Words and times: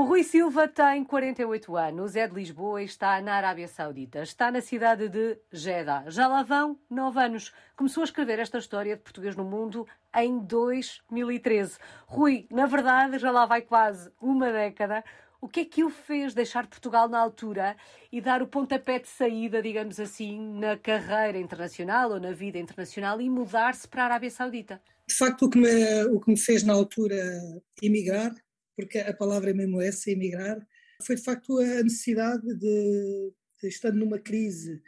O 0.00 0.04
Rui 0.04 0.24
Silva 0.24 0.66
tem 0.66 1.04
48 1.04 1.76
anos, 1.76 2.16
é 2.16 2.26
de 2.26 2.34
Lisboa 2.34 2.80
e 2.80 2.86
está 2.86 3.20
na 3.20 3.34
Arábia 3.34 3.68
Saudita. 3.68 4.22
Está 4.22 4.50
na 4.50 4.62
cidade 4.62 5.10
de 5.10 5.36
Jeddah. 5.52 6.08
Já 6.08 6.26
lá 6.26 6.42
vão 6.42 6.78
9 6.88 7.20
anos. 7.20 7.52
Começou 7.76 8.00
a 8.00 8.04
escrever 8.04 8.38
esta 8.38 8.56
história 8.56 8.96
de 8.96 9.02
português 9.02 9.36
no 9.36 9.44
mundo 9.44 9.86
em 10.16 10.38
2013. 10.38 11.76
Rui, 12.06 12.46
na 12.50 12.64
verdade, 12.64 13.18
já 13.18 13.30
lá 13.30 13.44
vai 13.44 13.60
quase 13.60 14.10
uma 14.18 14.50
década. 14.50 15.04
O 15.38 15.46
que 15.46 15.60
é 15.60 15.64
que 15.66 15.84
o 15.84 15.90
fez 15.90 16.32
deixar 16.32 16.66
Portugal 16.66 17.06
na 17.06 17.18
altura 17.18 17.76
e 18.10 18.22
dar 18.22 18.40
o 18.40 18.48
pontapé 18.48 19.00
de 19.00 19.08
saída, 19.08 19.60
digamos 19.60 20.00
assim, 20.00 20.58
na 20.58 20.78
carreira 20.78 21.36
internacional 21.36 22.12
ou 22.12 22.18
na 22.18 22.32
vida 22.32 22.58
internacional 22.58 23.20
e 23.20 23.28
mudar-se 23.28 23.86
para 23.86 24.04
a 24.04 24.06
Arábia 24.06 24.30
Saudita? 24.30 24.80
De 25.06 25.14
facto, 25.14 25.44
o 25.44 25.50
que 25.50 25.58
me, 25.58 26.04
o 26.04 26.18
que 26.18 26.30
me 26.30 26.38
fez 26.38 26.62
na 26.62 26.72
altura 26.72 27.16
emigrar 27.82 28.32
porque 28.80 28.98
a 28.98 29.12
palavra 29.12 29.50
é 29.50 29.54
mesmo 29.54 29.80
essa, 29.80 30.10
emigrar, 30.10 30.58
foi 31.04 31.16
de 31.16 31.22
facto 31.22 31.58
a 31.58 31.82
necessidade 31.82 32.42
de, 32.56 33.32
de 33.62 33.68
estando 33.68 33.98
numa 33.98 34.18
crise 34.18 34.80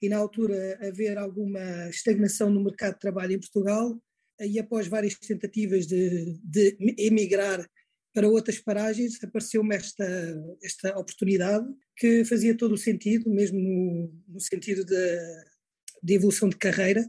e 0.00 0.08
na 0.08 0.16
altura 0.16 0.78
haver 0.86 1.18
alguma 1.18 1.88
estagnação 1.88 2.48
no 2.48 2.62
mercado 2.62 2.94
de 2.94 3.00
trabalho 3.00 3.32
em 3.32 3.40
Portugal, 3.40 4.00
e 4.40 4.58
após 4.58 4.86
várias 4.86 5.14
tentativas 5.16 5.86
de, 5.86 6.38
de 6.42 6.76
emigrar 6.96 7.68
para 8.14 8.28
outras 8.28 8.58
paragens, 8.58 9.22
apareceu-me 9.22 9.74
esta, 9.76 10.06
esta 10.62 10.98
oportunidade 10.98 11.66
que 11.96 12.24
fazia 12.24 12.56
todo 12.56 12.72
o 12.72 12.78
sentido, 12.78 13.28
mesmo 13.30 13.58
no, 13.58 14.12
no 14.28 14.40
sentido 14.40 14.84
de, 14.84 15.18
de, 16.02 16.14
evolução 16.14 16.48
de 16.48 16.56
carreira, 16.56 17.04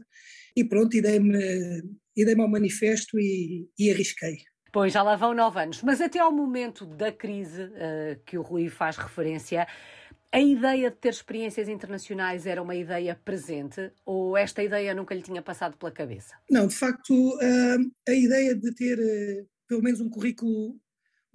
e 0.54 0.62
pronto, 0.62 0.94
e 0.94 1.00
dei-me 1.00 1.82
dei 2.14 2.34
ao 2.38 2.48
manifesto 2.48 3.18
e, 3.18 3.66
e 3.78 3.90
arrisquei. 3.90 4.42
Pois, 4.72 4.90
já 4.90 5.02
lá 5.02 5.16
vão 5.16 5.34
nove 5.34 5.60
anos. 5.60 5.82
Mas 5.82 6.00
até 6.00 6.18
ao 6.18 6.32
momento 6.32 6.86
da 6.86 7.12
crise 7.12 7.64
uh, 7.64 8.18
que 8.24 8.38
o 8.38 8.42
Rui 8.42 8.70
faz 8.70 8.96
referência, 8.96 9.68
a 10.32 10.40
ideia 10.40 10.90
de 10.90 10.96
ter 10.96 11.10
experiências 11.10 11.68
internacionais 11.68 12.46
era 12.46 12.62
uma 12.62 12.74
ideia 12.74 13.14
presente 13.22 13.92
ou 14.02 14.34
esta 14.34 14.62
ideia 14.62 14.94
nunca 14.94 15.14
lhe 15.14 15.20
tinha 15.20 15.42
passado 15.42 15.76
pela 15.76 15.92
cabeça? 15.92 16.34
Não, 16.50 16.66
de 16.66 16.74
facto, 16.74 17.12
uh, 17.12 17.92
a 18.08 18.12
ideia 18.12 18.54
de 18.54 18.74
ter 18.74 18.98
uh, 18.98 19.46
pelo 19.68 19.82
menos 19.82 20.00
um 20.00 20.08
currículo, 20.08 20.80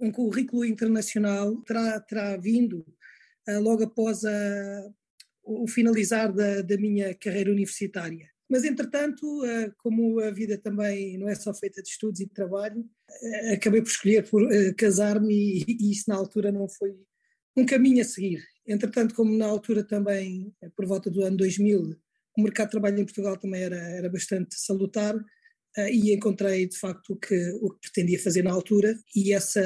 um 0.00 0.10
currículo 0.10 0.64
internacional 0.64 1.54
terá, 1.62 2.00
terá 2.00 2.36
vindo 2.36 2.84
logo 3.62 3.82
após 3.82 4.26
a, 4.26 4.90
o 5.42 5.66
finalizar 5.66 6.30
da, 6.30 6.60
da 6.60 6.76
minha 6.76 7.14
carreira 7.14 7.50
universitária. 7.50 8.28
Mas, 8.48 8.64
entretanto, 8.64 9.44
eh, 9.44 9.70
como 9.76 10.20
a 10.20 10.30
vida 10.30 10.56
também 10.56 11.18
não 11.18 11.28
é 11.28 11.34
só 11.34 11.52
feita 11.52 11.82
de 11.82 11.88
estudos 11.90 12.20
e 12.20 12.26
de 12.26 12.32
trabalho, 12.32 12.82
eh, 13.22 13.54
acabei 13.54 13.82
por 13.82 13.88
escolher 13.88 14.28
por 14.28 14.50
eh, 14.50 14.72
casar-me 14.72 15.64
e, 15.68 15.90
isso 15.92 16.04
na 16.08 16.16
altura 16.16 16.50
não 16.50 16.66
foi 16.68 16.96
um 17.56 17.66
caminho 17.66 18.00
a 18.00 18.04
seguir. 18.04 18.42
Entretanto, 18.66 19.14
como 19.14 19.36
na 19.36 19.46
altura 19.46 19.84
também, 19.84 20.54
por 20.74 20.86
volta 20.86 21.10
do 21.10 21.22
ano 21.22 21.36
2000, 21.36 21.94
o 22.38 22.42
mercado 22.42 22.68
de 22.68 22.72
trabalho 22.72 23.00
em 23.00 23.04
Portugal 23.04 23.36
também 23.36 23.62
era, 23.62 23.76
era 23.76 24.08
bastante 24.08 24.54
salutar 24.58 25.14
e 25.90 26.12
encontrei 26.14 26.66
de 26.68 26.76
facto 26.78 27.14
o 27.14 27.16
que, 27.16 27.34
o 27.60 27.70
que 27.70 27.80
pretendia 27.80 28.18
fazer 28.18 28.42
na 28.42 28.52
altura 28.52 28.96
e 29.14 29.32
essa 29.32 29.60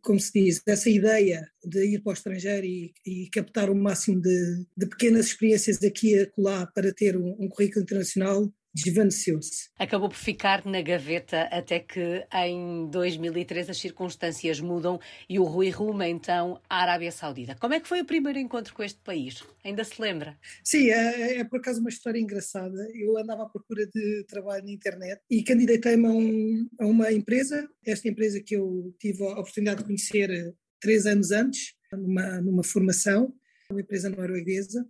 como 0.00 0.18
se 0.18 0.32
diz, 0.32 0.62
essa 0.66 0.88
ideia 0.88 1.50
de 1.64 1.84
ir 1.84 2.02
para 2.02 2.10
o 2.10 2.14
estrangeiro 2.14 2.66
e, 2.66 2.92
e 3.04 3.28
captar 3.30 3.70
o 3.70 3.74
máximo 3.74 4.20
de, 4.20 4.66
de, 4.76 4.86
pequenas 4.86 5.26
experiências 5.26 5.82
aqui 5.82 6.14
e 6.14 6.20
acolá 6.20 6.66
para 6.66 6.92
ter 6.92 7.16
um, 7.16 7.36
um 7.38 7.48
currículo 7.48 7.82
internacional 7.82 8.50
desvaneceu-se. 8.84 9.68
Acabou 9.78 10.08
por 10.08 10.16
ficar 10.16 10.64
na 10.64 10.80
gaveta 10.80 11.42
até 11.50 11.80
que 11.80 12.26
em 12.32 12.88
2003 12.90 13.70
as 13.70 13.78
circunstâncias 13.78 14.60
mudam 14.60 15.00
e 15.28 15.38
o 15.38 15.44
Rui 15.44 15.70
ruma 15.70 16.06
então 16.06 16.60
à 16.68 16.82
Arábia 16.82 17.10
Saudita. 17.10 17.56
Como 17.56 17.74
é 17.74 17.80
que 17.80 17.88
foi 17.88 18.00
o 18.00 18.04
primeiro 18.04 18.38
encontro 18.38 18.74
com 18.74 18.82
este 18.82 19.00
país? 19.00 19.42
Ainda 19.64 19.84
se 19.84 20.00
lembra? 20.00 20.38
Sim, 20.64 20.90
é, 20.90 21.38
é 21.38 21.44
por 21.44 21.58
acaso 21.58 21.80
uma 21.80 21.90
história 21.90 22.18
engraçada. 22.18 22.88
Eu 22.94 23.18
andava 23.18 23.44
à 23.44 23.48
procura 23.48 23.86
de 23.86 24.24
trabalho 24.28 24.64
na 24.64 24.72
internet 24.72 25.20
e 25.30 25.42
candidatei-me 25.42 26.06
a, 26.06 26.10
um, 26.10 26.68
a 26.80 26.86
uma 26.86 27.12
empresa, 27.12 27.68
esta 27.84 28.08
empresa 28.08 28.40
que 28.40 28.56
eu 28.56 28.94
tive 28.98 29.24
a 29.24 29.32
oportunidade 29.32 29.78
de 29.78 29.84
conhecer 29.84 30.54
três 30.80 31.06
anos 31.06 31.30
antes, 31.30 31.74
numa, 31.92 32.40
numa 32.40 32.62
formação, 32.62 33.34
uma 33.70 33.80
empresa 33.80 34.08
norueguesa, 34.08 34.86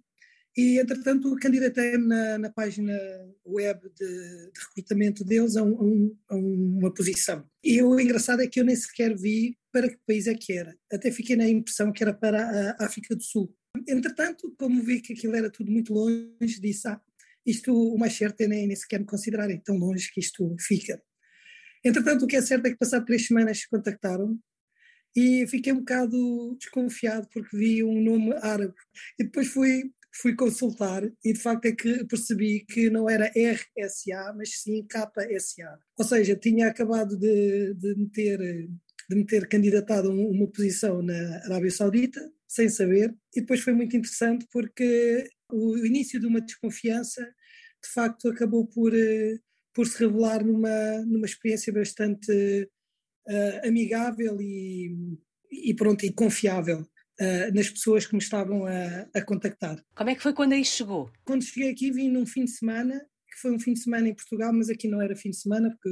e, 0.56 0.78
entretanto, 0.80 1.34
candidatei-me 1.36 2.06
na, 2.06 2.38
na, 2.38 2.50
página 2.50 2.92
web 3.46 3.80
de, 3.94 4.06
de 4.06 4.60
recrutamento 4.68 5.24
deles 5.24 5.56
a, 5.56 5.62
um, 5.62 6.16
a, 6.28 6.34
uma 6.34 6.92
posição. 6.92 7.48
E 7.62 7.80
o 7.82 7.98
engraçado 8.00 8.42
é 8.42 8.46
que 8.46 8.58
eu 8.60 8.64
nem 8.64 8.74
sequer 8.74 9.16
vi 9.16 9.56
para 9.72 9.88
que 9.88 9.98
país 10.06 10.26
é 10.26 10.34
que 10.34 10.52
era. 10.52 10.76
Até 10.92 11.10
fiquei 11.10 11.36
na 11.36 11.48
impressão 11.48 11.92
que 11.92 12.02
era 12.02 12.12
para 12.12 12.74
a 12.78 12.86
África 12.86 13.14
do 13.14 13.22
Sul. 13.22 13.54
Entretanto, 13.86 14.52
como 14.58 14.82
vi 14.82 15.00
que 15.00 15.12
aquilo 15.12 15.36
era 15.36 15.50
tudo 15.50 15.70
muito 15.70 15.92
longe, 15.92 16.60
disse, 16.60 16.88
ah, 16.88 17.00
isto 17.46 17.72
o 17.72 17.98
mais 17.98 18.14
certo 18.14 18.40
é 18.40 18.48
nem, 18.48 18.66
nem 18.66 18.76
sequer 18.76 18.98
me 18.98 19.06
considerarem 19.06 19.60
tão 19.60 19.76
longe 19.76 20.10
que 20.12 20.20
isto 20.20 20.56
fica. 20.60 21.00
Entretanto, 21.84 22.24
o 22.24 22.26
que 22.26 22.36
é 22.36 22.42
certo 22.42 22.66
é 22.66 22.70
que 22.70 22.76
passado 22.76 23.04
três 23.04 23.26
semanas 23.26 23.64
contactaram 23.66 24.38
e 25.16 25.46
fiquei 25.46 25.72
um 25.72 25.78
bocado 25.78 26.56
desconfiado 26.58 27.28
porque 27.32 27.56
vi 27.56 27.82
um 27.84 28.02
nome 28.02 28.34
árabe. 28.42 28.74
E 29.18 29.24
depois 29.24 29.48
fui 29.48 29.92
fui 30.14 30.34
consultar 30.34 31.02
e 31.24 31.32
de 31.32 31.38
facto 31.38 31.66
é 31.66 31.72
que 31.72 32.04
percebi 32.06 32.64
que 32.64 32.90
não 32.90 33.08
era 33.08 33.30
RSA, 33.30 34.34
mas 34.36 34.60
sim 34.62 34.86
KSA. 34.86 35.78
Ou 35.96 36.04
seja, 36.04 36.36
tinha 36.36 36.68
acabado 36.68 37.16
de, 37.16 37.74
de, 37.74 37.94
me, 37.94 38.08
ter, 38.10 38.38
de 38.38 39.16
me 39.16 39.24
ter 39.24 39.48
candidatado 39.48 40.10
a 40.10 40.14
uma 40.14 40.50
posição 40.50 41.02
na 41.02 41.36
Arábia 41.44 41.70
Saudita, 41.70 42.20
sem 42.46 42.68
saber, 42.68 43.14
e 43.34 43.40
depois 43.40 43.60
foi 43.60 43.74
muito 43.74 43.96
interessante 43.96 44.46
porque 44.50 45.28
o 45.52 45.76
início 45.78 46.18
de 46.18 46.26
uma 46.26 46.40
desconfiança 46.40 47.22
de 47.22 47.88
facto 47.92 48.28
acabou 48.28 48.66
por, 48.66 48.92
por 49.74 49.86
se 49.86 50.04
revelar 50.04 50.44
numa, 50.44 51.04
numa 51.06 51.26
experiência 51.26 51.72
bastante 51.72 52.68
uh, 53.28 53.68
amigável 53.68 54.40
e, 54.40 55.16
e 55.50 55.74
pronto, 55.74 56.04
e 56.04 56.12
confiável 56.12 56.86
uh, 57.20 57.54
nas 57.54 57.68
pessoas 57.68 58.06
que 58.06 58.14
me 58.14 58.22
estavam 58.22 58.66
a, 58.66 59.08
a, 59.14 59.22
contactar. 59.22 59.82
Como 59.94 60.10
é 60.10 60.14
que 60.14 60.22
foi 60.22 60.32
quando 60.32 60.52
aí 60.52 60.64
chegou? 60.64 61.10
Quando 61.24 61.44
cheguei 61.44 61.70
aqui 61.70 61.90
vim 61.90 62.08
num 62.08 62.26
fim 62.26 62.44
de 62.44 62.52
semana, 62.52 62.98
que 63.28 63.40
foi 63.40 63.52
um 63.52 63.60
fim 63.60 63.72
de 63.72 63.80
semana 63.80 64.08
em 64.08 64.14
Portugal, 64.14 64.52
mas 64.52 64.70
aqui 64.70 64.88
não 64.88 65.02
era 65.02 65.16
fim 65.16 65.30
de 65.30 65.36
semana, 65.36 65.70
porque 65.70 65.90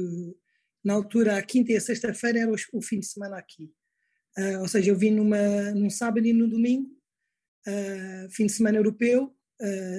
na 0.83 0.93
altura 0.93 1.37
a 1.37 1.41
quinta 1.41 1.71
e 1.71 1.75
a 1.75 1.81
sexta-feira 1.81 2.39
era 2.39 2.51
o, 2.51 2.81
fim 2.81 2.99
de 2.99 3.05
semana 3.07 3.37
aqui. 3.37 3.71
Uh, 4.37 4.61
ou 4.61 4.67
seja, 4.67 4.91
eu 4.91 4.97
vim 4.97 5.11
numa, 5.11 5.71
num 5.71 5.89
sábado 5.89 6.25
e 6.25 6.33
no 6.33 6.47
domingo, 6.49 6.89
uh, 7.67 8.29
fim 8.31 8.45
de 8.45 8.53
semana 8.53 8.77
europeu, 8.77 9.33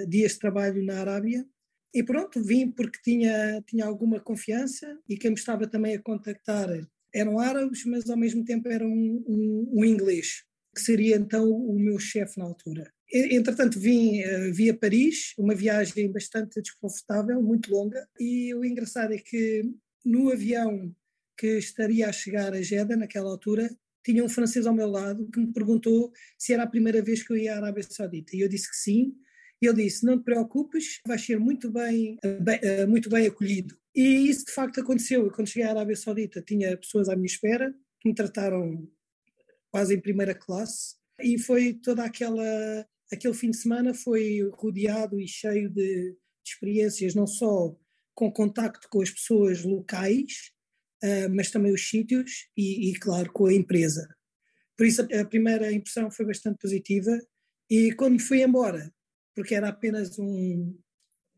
dias 0.06 0.34
de 0.34 0.38
trabalho 0.38 0.80
na 0.84 1.00
Arábia, 1.00 1.44
e 1.92 2.00
pronto, 2.04 2.40
vim 2.40 2.70
porque 2.70 3.00
tinha, 3.02 3.60
tinha 3.66 3.86
alguma 3.86 4.20
confiança 4.20 4.96
e 5.08 5.16
quem 5.16 5.32
me 5.32 5.36
estava 5.36 5.66
também 5.66 5.96
a 5.96 6.00
contactar 6.00 6.68
eram 7.12 7.40
árabes, 7.40 7.84
mas 7.84 8.08
ao 8.08 8.16
mesmo 8.16 8.44
tempo 8.44 8.68
eram 8.68 8.86
um, 8.86 9.24
um, 9.26 9.80
um 9.80 9.84
inglês 9.84 10.44
que 10.78 10.84
seria 10.84 11.16
então 11.16 11.50
o 11.50 11.76
meu 11.76 11.98
chefe 11.98 12.38
na 12.38 12.44
altura. 12.44 12.88
Entretanto, 13.12 13.80
vim 13.80 14.22
uh, 14.22 14.52
via 14.52 14.72
Paris, 14.72 15.34
uma 15.36 15.54
viagem 15.54 16.12
bastante 16.12 16.60
desconfortável, 16.62 17.42
muito 17.42 17.70
longa, 17.70 18.06
e 18.20 18.54
o 18.54 18.64
engraçado 18.64 19.12
é 19.12 19.18
que 19.18 19.62
no 20.04 20.30
avião 20.30 20.94
que 21.36 21.58
estaria 21.58 22.08
a 22.08 22.12
chegar 22.12 22.52
a 22.52 22.62
Jeddah 22.62 22.96
naquela 22.96 23.30
altura, 23.30 23.68
tinha 24.04 24.24
um 24.24 24.28
francês 24.28 24.66
ao 24.66 24.74
meu 24.74 24.88
lado 24.88 25.28
que 25.32 25.40
me 25.40 25.52
perguntou 25.52 26.12
se 26.38 26.52
era 26.52 26.62
a 26.62 26.66
primeira 26.66 27.02
vez 27.02 27.22
que 27.22 27.32
eu 27.32 27.36
ia 27.36 27.54
à 27.54 27.56
Arábia 27.56 27.82
Saudita. 27.82 28.36
E 28.36 28.40
eu 28.40 28.48
disse 28.48 28.70
que 28.70 28.76
sim. 28.76 29.14
E 29.60 29.66
ele 29.66 29.84
disse: 29.84 30.04
Não 30.04 30.18
te 30.18 30.24
preocupes, 30.24 31.00
vais 31.06 31.24
ser 31.24 31.38
muito 31.38 31.70
bem, 31.70 32.16
bem, 32.40 32.58
eh, 32.62 32.86
muito 32.86 33.08
bem 33.08 33.26
acolhido. 33.26 33.76
E 33.94 34.28
isso 34.28 34.46
de 34.46 34.52
facto 34.52 34.80
aconteceu. 34.80 35.24
Eu, 35.24 35.30
quando 35.30 35.48
cheguei 35.48 35.68
à 35.68 35.70
Arábia 35.70 35.96
Saudita, 35.96 36.40
tinha 36.42 36.76
pessoas 36.76 37.08
à 37.08 37.16
minha 37.16 37.26
espera 37.26 37.74
que 38.00 38.08
me 38.08 38.14
trataram 38.14 38.88
quase 39.70 39.94
em 39.94 40.00
primeira 40.00 40.34
classe, 40.34 40.96
e 41.20 41.38
foi 41.38 41.74
toda 41.74 42.04
aquela 42.04 42.86
aquele 43.12 43.34
fim 43.34 43.50
de 43.50 43.56
semana 43.56 43.94
foi 43.94 44.40
rodeado 44.52 45.18
e 45.18 45.26
cheio 45.26 45.70
de, 45.70 46.12
de 46.12 46.16
experiências, 46.46 47.14
não 47.14 47.26
só 47.26 47.74
com 48.14 48.30
contacto 48.30 48.88
com 48.90 49.00
as 49.00 49.10
pessoas 49.10 49.64
locais, 49.64 50.52
uh, 51.02 51.34
mas 51.34 51.50
também 51.50 51.72
os 51.72 51.88
sítios 51.88 52.48
e, 52.56 52.90
e, 52.90 52.94
claro, 52.98 53.32
com 53.32 53.46
a 53.46 53.54
empresa. 53.54 54.06
Por 54.76 54.86
isso 54.86 55.02
a, 55.02 55.24
primeira 55.24 55.72
impressão 55.72 56.10
foi 56.10 56.26
bastante 56.26 56.58
positiva 56.58 57.18
e 57.70 57.92
quando 57.92 58.14
me 58.14 58.20
fui 58.20 58.42
embora, 58.42 58.92
porque 59.34 59.54
era 59.54 59.68
apenas 59.68 60.18
um, 60.18 60.78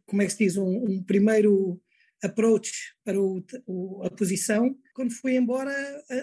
como 0.06 0.22
é 0.22 0.26
que 0.26 0.32
se 0.32 0.38
diz, 0.38 0.56
um, 0.56 0.84
um 0.84 1.02
primeiro 1.02 1.80
approach 2.22 2.70
para 3.04 3.20
o, 3.20 3.42
o, 3.66 4.02
a 4.04 4.10
posição. 4.10 4.74
Quando 4.94 5.12
fui 5.12 5.36
embora, 5.36 5.72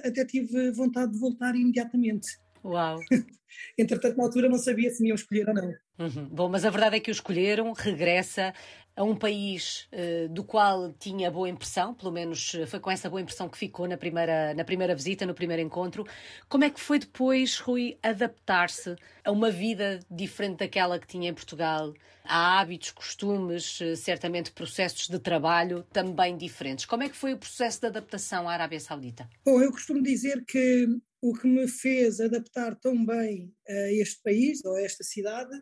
até 0.04 0.26
tive 0.26 0.72
vontade 0.72 1.12
de 1.12 1.20
voltar 1.20 1.56
imediatamente. 1.56 2.28
Uau! 2.64 3.00
Entretanto, 3.78 4.18
na 4.18 4.24
altura 4.24 4.50
não 4.50 4.58
sabia 4.58 4.90
se 4.90 5.02
me 5.02 5.10
iam 5.10 5.16
escolher 5.16 5.48
ou 5.48 5.56
não. 5.56 5.74
Uhum. 6.00 6.30
Bom, 6.30 6.50
mas 6.50 6.66
a 6.66 6.70
verdade 6.70 6.98
é 6.98 7.00
que 7.00 7.10
o 7.10 7.14
escolheram, 7.14 7.72
regressa 7.74 8.54
a 8.98 9.04
um 9.04 9.16
país 9.16 9.88
uh, 9.94 10.28
do 10.28 10.44
qual 10.44 10.92
tinha 10.94 11.30
boa 11.30 11.48
impressão, 11.48 11.94
pelo 11.94 12.12
menos 12.12 12.56
eh, 12.56 12.66
foi 12.66 12.80
com 12.80 12.90
essa 12.90 13.08
boa 13.08 13.22
impressão 13.22 13.48
que 13.48 13.56
ficou 13.56 13.88
na 13.88 13.96
primeira, 13.96 14.56
na 14.56 14.66
primeira 14.66 14.96
visita, 14.96 15.24
no 15.24 15.36
primeiro 15.36 15.62
encontro. 15.62 16.04
Como 16.50 16.64
é 16.64 16.70
que 16.72 16.80
foi 16.80 16.98
depois, 16.98 17.60
Rui, 17.60 17.96
adaptar-se 18.02 18.96
a 19.24 19.32
uma 19.32 19.52
vida 19.52 20.00
diferente 20.10 20.58
daquela 20.58 20.98
que 20.98 21.06
tinha 21.06 21.30
em 21.30 21.34
Portugal? 21.34 21.94
Há 22.24 22.60
hábitos, 22.60 22.90
costumes, 22.90 23.80
eh, 23.82 23.96
certamente 23.96 24.52
processos 24.52 25.08
de 25.08 25.20
trabalho 25.20 25.86
também 25.94 26.36
diferentes. 26.36 26.86
Como 26.86 27.04
é 27.04 27.10
que 27.10 27.16
foi 27.16 27.34
o 27.34 27.38
processo 27.38 27.82
de 27.82 27.88
adaptação 27.88 28.50
à 28.50 28.54
Arábia 28.54 28.80
Saudita? 28.80 29.30
Bom, 29.46 29.62
eu 29.62 29.72
costumo 29.72 30.02
dizer 30.02 30.44
que 30.44 30.88
o 31.22 31.36
que 31.36 31.48
me 31.48 31.68
fez 31.68 32.20
adaptar 32.20 32.76
tão 32.76 33.06
bem 33.06 33.54
a 33.70 33.92
este 33.92 34.24
país 34.24 34.66
ou 34.66 34.74
a 34.74 34.82
esta 34.82 35.04
cidade, 35.04 35.56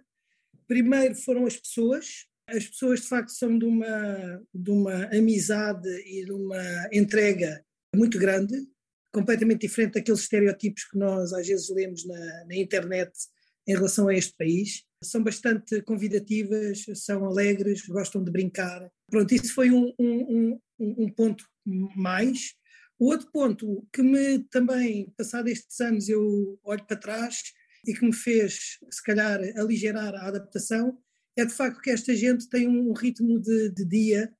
primeiro 0.65 1.15
foram 1.15 1.45
as 1.45 1.57
pessoas. 1.57 2.27
As 2.47 2.67
pessoas, 2.67 3.01
de 3.01 3.07
facto, 3.07 3.29
são 3.29 3.57
de 3.57 3.65
uma, 3.65 4.41
de 4.53 4.71
uma 4.71 5.05
amizade 5.05 5.89
e 6.05 6.23
de 6.23 6.31
uma 6.31 6.89
entrega 6.93 7.63
muito 7.95 8.19
grande, 8.19 8.55
completamente 9.11 9.61
diferente 9.61 9.93
daqueles 9.93 10.21
estereótipos 10.21 10.83
que 10.85 10.97
nós 10.97 11.33
às 11.33 11.47
vezes 11.47 11.69
lemos 11.69 12.05
na, 12.05 12.45
na 12.45 12.55
internet 12.55 13.11
em 13.67 13.73
relação 13.73 14.07
a 14.07 14.13
este 14.13 14.35
país. 14.37 14.83
São 15.03 15.23
bastante 15.23 15.81
convidativas, 15.81 16.85
são 16.95 17.25
alegres, 17.25 17.85
gostam 17.87 18.23
de 18.23 18.31
brincar. 18.31 18.89
Pronto, 19.09 19.33
isso 19.33 19.53
foi 19.53 19.71
um, 19.71 19.91
um, 19.99 20.59
um, 20.79 21.05
um 21.05 21.09
ponto 21.09 21.43
mais. 21.95 22.53
O 22.99 23.07
outro 23.07 23.29
ponto 23.31 23.87
que 23.91 24.01
me 24.01 24.39
também, 24.49 25.11
passado 25.17 25.47
estes 25.47 25.79
anos, 25.79 26.07
eu 26.07 26.59
olho 26.63 26.85
para 26.85 26.97
trás 26.97 27.41
e 27.87 27.93
que 27.93 28.05
me 28.05 28.13
fez, 28.13 28.77
se 28.89 29.03
calhar, 29.03 29.39
aligerar 29.57 30.13
a 30.15 30.27
adaptação, 30.27 30.97
é 31.35 31.45
de 31.45 31.53
facto 31.53 31.81
que 31.81 31.89
esta 31.89 32.15
gente 32.15 32.49
tem 32.49 32.67
um 32.67 32.93
ritmo 32.93 33.39
de, 33.39 33.69
de 33.69 33.85
dia 33.85 34.33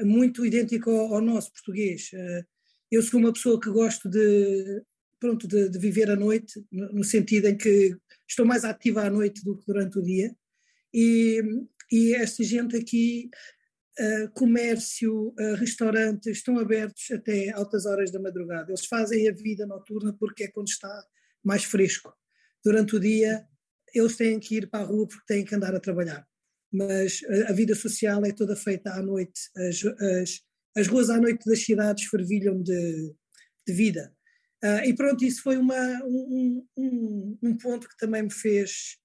muito 0.00 0.44
idêntico 0.44 0.90
ao, 0.90 1.14
ao, 1.14 1.20
nosso 1.20 1.52
português. 1.52 2.10
Eh, 2.12 2.44
eu 2.90 3.02
sou 3.02 3.20
uma 3.20 3.32
pessoa 3.32 3.60
que 3.60 3.70
gosto 3.70 4.08
de, 4.08 4.82
pronto, 5.18 5.46
de, 5.46 5.68
de 5.68 5.78
viver 5.78 6.10
a 6.10 6.16
noite, 6.16 6.64
no, 6.70 7.04
sentido 7.04 7.46
em 7.48 7.56
que 7.56 7.96
estou 8.26 8.46
mais 8.46 8.64
ativa 8.64 9.02
à 9.02 9.10
noite 9.10 9.44
do 9.44 9.58
que 9.58 9.66
durante 9.66 9.98
o 9.98 10.02
dia, 10.02 10.34
e, 10.94 11.42
e 11.90 12.14
esta 12.14 12.42
gente 12.42 12.76
aqui 12.76 13.28
uh, 13.98 14.30
comércio, 14.32 15.28
uh, 15.28 15.54
restaurantes 15.56 16.38
estão 16.38 16.58
abertos 16.58 17.10
até 17.10 17.50
altas 17.50 17.84
horas 17.84 18.10
da 18.10 18.20
madrugada. 18.20 18.70
Eles 18.70 18.86
fazem 18.86 19.28
a 19.28 19.32
vida 19.32 19.66
noturna 19.66 20.16
porque 20.18 20.44
é 20.44 20.48
quando 20.48 20.68
está 20.68 20.88
mais 21.44 21.64
fresco. 21.64 22.14
Durante 22.64 22.96
o 22.96 23.00
dia, 23.00 23.46
eles 23.94 24.16
têm 24.16 24.38
que 24.38 24.56
ir 24.56 24.70
para 24.70 24.80
a 24.80 24.86
rua 24.86 25.06
porque 25.06 25.26
têm 25.26 25.44
que 25.44 25.54
andar 25.54 25.74
a 25.74 25.80
trabalhar. 25.80 26.27
Mas 26.72 27.20
a, 27.46 27.52
vida 27.52 27.74
social 27.74 28.24
é 28.24 28.32
toda 28.32 28.54
feita 28.54 28.92
à 28.92 29.02
noite. 29.02 29.40
As, 29.56 29.84
as, 29.84 30.40
as 30.76 30.86
ruas 30.86 31.10
à 31.10 31.18
noite 31.18 31.44
das 31.46 31.64
cidades 31.64 32.04
fervilham 32.04 32.62
de, 32.62 33.14
de 33.66 33.72
vida. 33.72 34.12
Uh, 34.62 34.84
e 34.84 34.94
pronto, 34.94 35.24
isso 35.24 35.42
foi 35.42 35.56
uma, 35.56 36.04
um, 36.04 36.66
um, 36.76 37.38
um, 37.42 37.56
ponto 37.56 37.88
que 37.88 37.96
também 37.96 38.24
me 38.24 38.32
fez, 38.32 38.98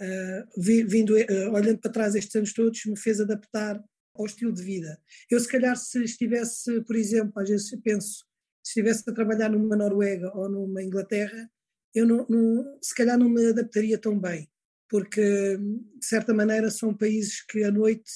uh, 0.00 0.60
vindo, 0.88 1.14
uh, 1.14 1.52
olhando 1.52 1.78
para 1.78 1.92
trás 1.92 2.14
estes 2.14 2.34
anos 2.34 2.54
todos, 2.54 2.84
me 2.86 2.98
fez 2.98 3.20
adaptar 3.20 3.82
ao 4.14 4.24
estilo 4.24 4.54
de 4.54 4.62
vida. 4.62 4.98
Eu, 5.30 5.38
se 5.38 5.48
calhar, 5.48 5.76
se 5.76 6.02
estivesse, 6.02 6.82
por 6.84 6.96
exemplo, 6.96 7.32
às 7.36 7.48
vezes 7.48 7.70
penso, 7.82 8.24
se 8.64 8.70
estivesse 8.70 9.08
a 9.08 9.12
trabalhar 9.12 9.50
numa 9.50 9.76
Noruega 9.76 10.30
ou 10.34 10.48
numa 10.48 10.82
Inglaterra, 10.82 11.50
eu 11.94 12.06
não, 12.06 12.26
não, 12.28 12.78
se 12.82 12.94
calhar 12.94 13.18
não 13.18 13.28
me 13.28 13.48
adaptaria 13.48 13.98
tão 13.98 14.18
bem, 14.18 14.48
porque, 14.88 15.56
de 15.58 16.06
certa 16.06 16.32
maneira, 16.32 16.70
são 16.70 16.94
países 16.94 17.44
que 17.44 17.64
à 17.64 17.70
noite 17.70 18.10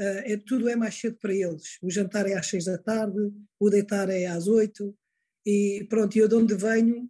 uh, 0.00 0.22
é, 0.24 0.36
tudo 0.36 0.68
é 0.68 0.76
mais 0.76 0.94
cedo 0.94 1.16
para 1.18 1.34
eles. 1.34 1.78
O 1.82 1.90
jantar 1.90 2.28
é 2.28 2.34
às 2.34 2.46
seis 2.46 2.64
da 2.64 2.78
tarde, 2.78 3.32
o 3.58 3.70
deitar 3.70 4.08
é 4.10 4.26
às 4.26 4.46
oito, 4.46 4.96
e 5.46 5.86
pronto, 5.88 6.16
eu 6.16 6.28
de 6.28 6.34
onde 6.34 6.54
venho 6.54 7.08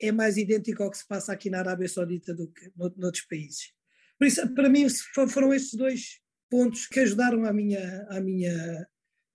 é 0.00 0.12
mais 0.12 0.36
idêntico 0.36 0.82
ao 0.82 0.90
que 0.90 0.98
se 0.98 1.06
passa 1.06 1.32
aqui 1.32 1.50
na 1.50 1.58
Arábia 1.58 1.88
Saudita 1.88 2.34
do 2.34 2.48
que 2.48 2.70
noutros 2.76 3.24
países. 3.26 3.72
Por 4.18 4.26
isso, 4.26 4.54
para 4.54 4.68
mim, 4.68 4.86
foram 5.28 5.52
estes 5.52 5.74
dois 5.74 6.20
pontos 6.50 6.86
que 6.86 7.00
ajudaram 7.00 7.44
à 7.44 7.52
minha, 7.52 8.06
à 8.08 8.20
minha 8.20 8.86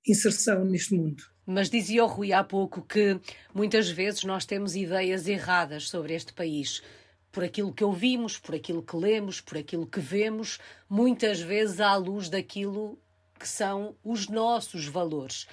inserção 0.08 0.64
neste 0.66 0.94
mundo. 0.94 1.24
Mas 1.46 1.70
dizia 1.70 2.04
o 2.04 2.08
Rui 2.08 2.32
há 2.32 2.44
pouco 2.44 2.82
que 2.84 3.20
muitas 3.54 3.90
vezes 3.90 4.24
nós 4.24 4.46
temos 4.46 4.76
ideias 4.76 5.28
erradas 5.28 5.90
sobre 5.90 6.14
este 6.14 6.32
país. 6.32 6.82
Por 7.32 7.44
aquilo 7.44 7.74
que 7.74 7.84
ouvimos, 7.84 8.38
por 8.38 8.56
aquilo 8.56 8.82
que 8.82 8.96
lemos, 8.96 9.40
por 9.42 9.58
aquilo 9.58 9.86
que 9.86 10.00
vemos, 10.00 10.60
muitas 10.90 11.40
vezes 11.40 11.80
à 11.80 11.96
luz 11.96 12.30
daquilo 12.30 13.00
que 13.40 13.48
são 13.48 13.96
os 14.04 14.28
nossos 14.28 14.86
valores. 14.86 15.48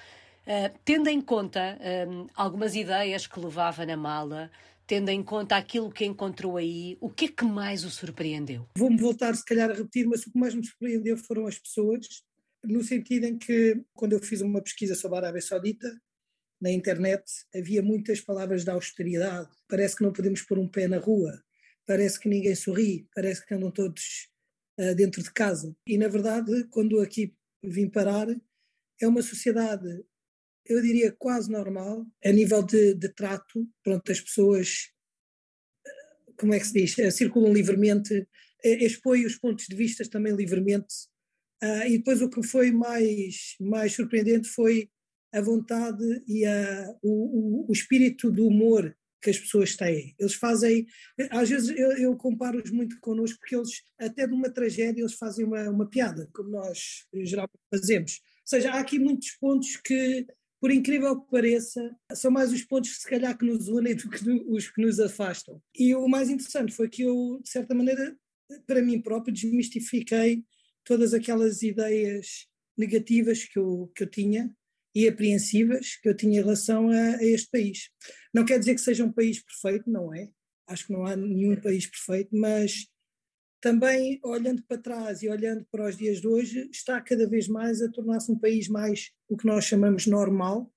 Uh, 0.45 0.77
tendo 0.83 1.09
em 1.09 1.21
conta 1.21 1.77
uh, 1.77 2.27
algumas 2.33 2.75
ideias 2.75 3.27
que 3.27 3.39
levava 3.39 3.85
na 3.85 3.97
mala, 3.97 4.49
tendo 4.87 5.09
em 5.09 5.21
conta 5.21 5.57
aquilo 5.57 5.91
que 5.91 6.05
encontrou 6.05 6.55
aí, 6.55 6.97
o 7.01 7.09
que 7.09 7.25
é 7.25 7.27
que 7.27 7.43
mais 7.43 7.83
o 7.83 7.91
surpreendeu? 7.91 8.65
Vou-me 8.77 8.97
voltar, 8.97 9.35
se 9.35 9.43
calhar, 9.43 9.69
a 9.69 9.73
repetir, 9.73 10.07
mas 10.07 10.25
o 10.25 10.31
que 10.31 10.39
mais 10.39 10.55
me 10.55 10.65
surpreendeu 10.65 11.17
foram 11.17 11.45
as 11.45 11.59
pessoas, 11.59 12.23
no 12.63 12.81
sentido 12.81 13.25
em 13.25 13.37
que, 13.37 13.83
quando 13.93 14.13
eu 14.13 14.19
fiz 14.19 14.41
uma 14.41 14.61
pesquisa 14.61 14.95
sobre 14.95 15.17
a 15.17 15.21
Arábia 15.21 15.41
Saudita, 15.41 15.87
na 16.59 16.71
internet, 16.71 17.23
havia 17.53 17.83
muitas 17.83 18.21
palavras 18.21 18.63
de 18.63 18.71
austeridade. 18.71 19.49
Parece 19.67 19.97
que 19.97 20.03
não 20.03 20.13
podemos 20.13 20.41
pôr 20.41 20.57
um 20.57 20.67
pé 20.67 20.87
na 20.87 20.97
rua, 20.97 21.43
parece 21.87 22.19
que 22.19 22.29
ninguém 22.29 22.53
sorri, 22.53 23.07
parece 23.15 23.43
que 23.45 23.53
andam 23.55 23.71
todos 23.71 24.29
uh, 24.79 24.93
dentro 24.93 25.23
de 25.23 25.31
casa. 25.31 25.75
E, 25.87 25.97
na 25.97 26.07
verdade, 26.07 26.67
quando 26.69 26.99
aqui 26.99 27.33
vim 27.63 27.89
parar, 27.89 28.27
é 29.01 29.07
uma 29.07 29.23
sociedade 29.23 30.03
eu 30.67 30.81
diria 30.81 31.11
quase 31.17 31.49
normal, 31.49 32.05
a 32.23 32.31
nível 32.31 32.61
de, 32.61 32.93
de 32.93 33.09
trato, 33.09 33.67
pronto, 33.83 34.11
as 34.11 34.19
pessoas, 34.19 34.89
como 36.37 36.53
é 36.53 36.59
que 36.59 36.67
se 36.67 36.73
diz, 36.73 36.99
eh, 36.99 37.09
circulam 37.09 37.53
livremente, 37.53 38.27
eh, 38.63 38.85
expõem 38.85 39.25
os 39.25 39.37
pontos 39.37 39.65
de 39.67 39.75
vista 39.75 40.07
também 40.09 40.35
livremente, 40.35 40.93
uh, 41.63 41.87
e 41.87 41.97
depois 41.97 42.21
o 42.21 42.29
que 42.29 42.43
foi 42.43 42.71
mais, 42.71 43.55
mais 43.59 43.93
surpreendente 43.93 44.47
foi 44.49 44.89
a 45.33 45.41
vontade 45.41 46.03
e 46.27 46.45
a, 46.45 46.95
o, 47.01 47.63
o, 47.65 47.69
o 47.69 47.71
espírito 47.71 48.31
do 48.31 48.47
humor 48.47 48.95
que 49.21 49.29
as 49.29 49.37
pessoas 49.37 49.75
têm. 49.75 50.15
Eles 50.19 50.35
fazem, 50.35 50.85
às 51.31 51.49
vezes 51.49 51.69
eu, 51.69 51.91
eu 51.93 52.15
comparo-os 52.15 52.71
muito 52.71 52.99
connosco, 52.99 53.39
porque 53.39 53.55
eles, 53.55 53.83
até 53.99 54.27
de 54.27 54.33
uma 54.33 54.49
tragédia, 54.49 55.01
eles 55.01 55.15
fazem 55.15 55.45
uma, 55.45 55.69
uma 55.69 55.89
piada, 55.89 56.29
como 56.33 56.49
nós 56.49 57.05
geralmente 57.13 57.59
fazemos. 57.69 58.21
Ou 58.21 58.47
seja, 58.47 58.71
há 58.71 58.79
aqui 58.79 58.99
muitos 58.99 59.31
pontos 59.31 59.75
que 59.77 60.25
por 60.59 60.71
incrível 60.71 61.19
que 61.21 61.29
pareça, 61.29 61.95
são 62.13 62.31
mais 62.31 62.51
os 62.51 62.63
pontos, 62.63 62.97
se 62.97 63.07
calhar, 63.07 63.37
que 63.37 63.45
nos 63.45 63.67
unem 63.67 63.95
do 63.95 64.09
que 64.09 64.27
os 64.47 64.69
que 64.69 64.81
nos 64.81 64.99
afastam. 64.99 65.61
E 65.77 65.93
o 65.93 66.07
mais 66.07 66.29
interessante 66.29 66.73
foi 66.73 66.89
que 66.89 67.03
eu, 67.03 67.39
de 67.43 67.49
certa 67.49 67.75
maneira, 67.75 68.17
para 68.65 68.81
mim 68.81 68.99
próprio, 68.99 69.33
desmistifiquei 69.33 70.43
todas 70.83 71.13
aquelas 71.13 71.61
ideias 71.61 72.47
negativas 72.77 73.43
que 73.43 73.59
eu, 73.59 73.91
que 73.95 74.03
eu 74.03 74.09
tinha 74.09 74.51
e 74.97 75.07
apreensivas 75.07 75.95
que 75.97 76.09
eu 76.09 76.17
tinha 76.17 76.39
em 76.39 76.43
relação 76.43 76.89
a, 76.89 77.17
a 77.17 77.23
este 77.23 77.51
país. 77.51 77.91
Não 78.33 78.43
quer 78.43 78.57
dizer 78.57 78.73
que 78.73 78.81
seja 78.81 79.05
um 79.05 79.11
país 79.11 79.43
perfeito, 79.43 79.87
não 79.87 80.11
é? 80.11 80.27
Acho 80.65 80.87
que 80.87 80.93
não 80.93 81.05
há 81.05 81.15
nenhum 81.15 81.55
país 81.61 81.85
perfeito, 81.85 82.35
mas 82.35 82.87
também 83.61 84.19
olhando 84.23 84.63
para 84.63 84.81
trás 84.81 85.21
e 85.21 85.29
olhando 85.29 85.63
para 85.71 85.87
os 85.87 85.95
dias 85.95 86.19
de 86.19 86.27
hoje, 86.27 86.67
está 86.71 86.99
cada 86.99 87.29
vez 87.29 87.47
mais 87.47 87.79
a 87.79 87.91
tornar-se 87.91 88.31
um 88.31 88.39
país 88.39 88.67
mais 88.67 89.11
o 89.29 89.37
que 89.37 89.45
nós 89.45 89.65
chamamos 89.65 90.07
normal 90.07 90.67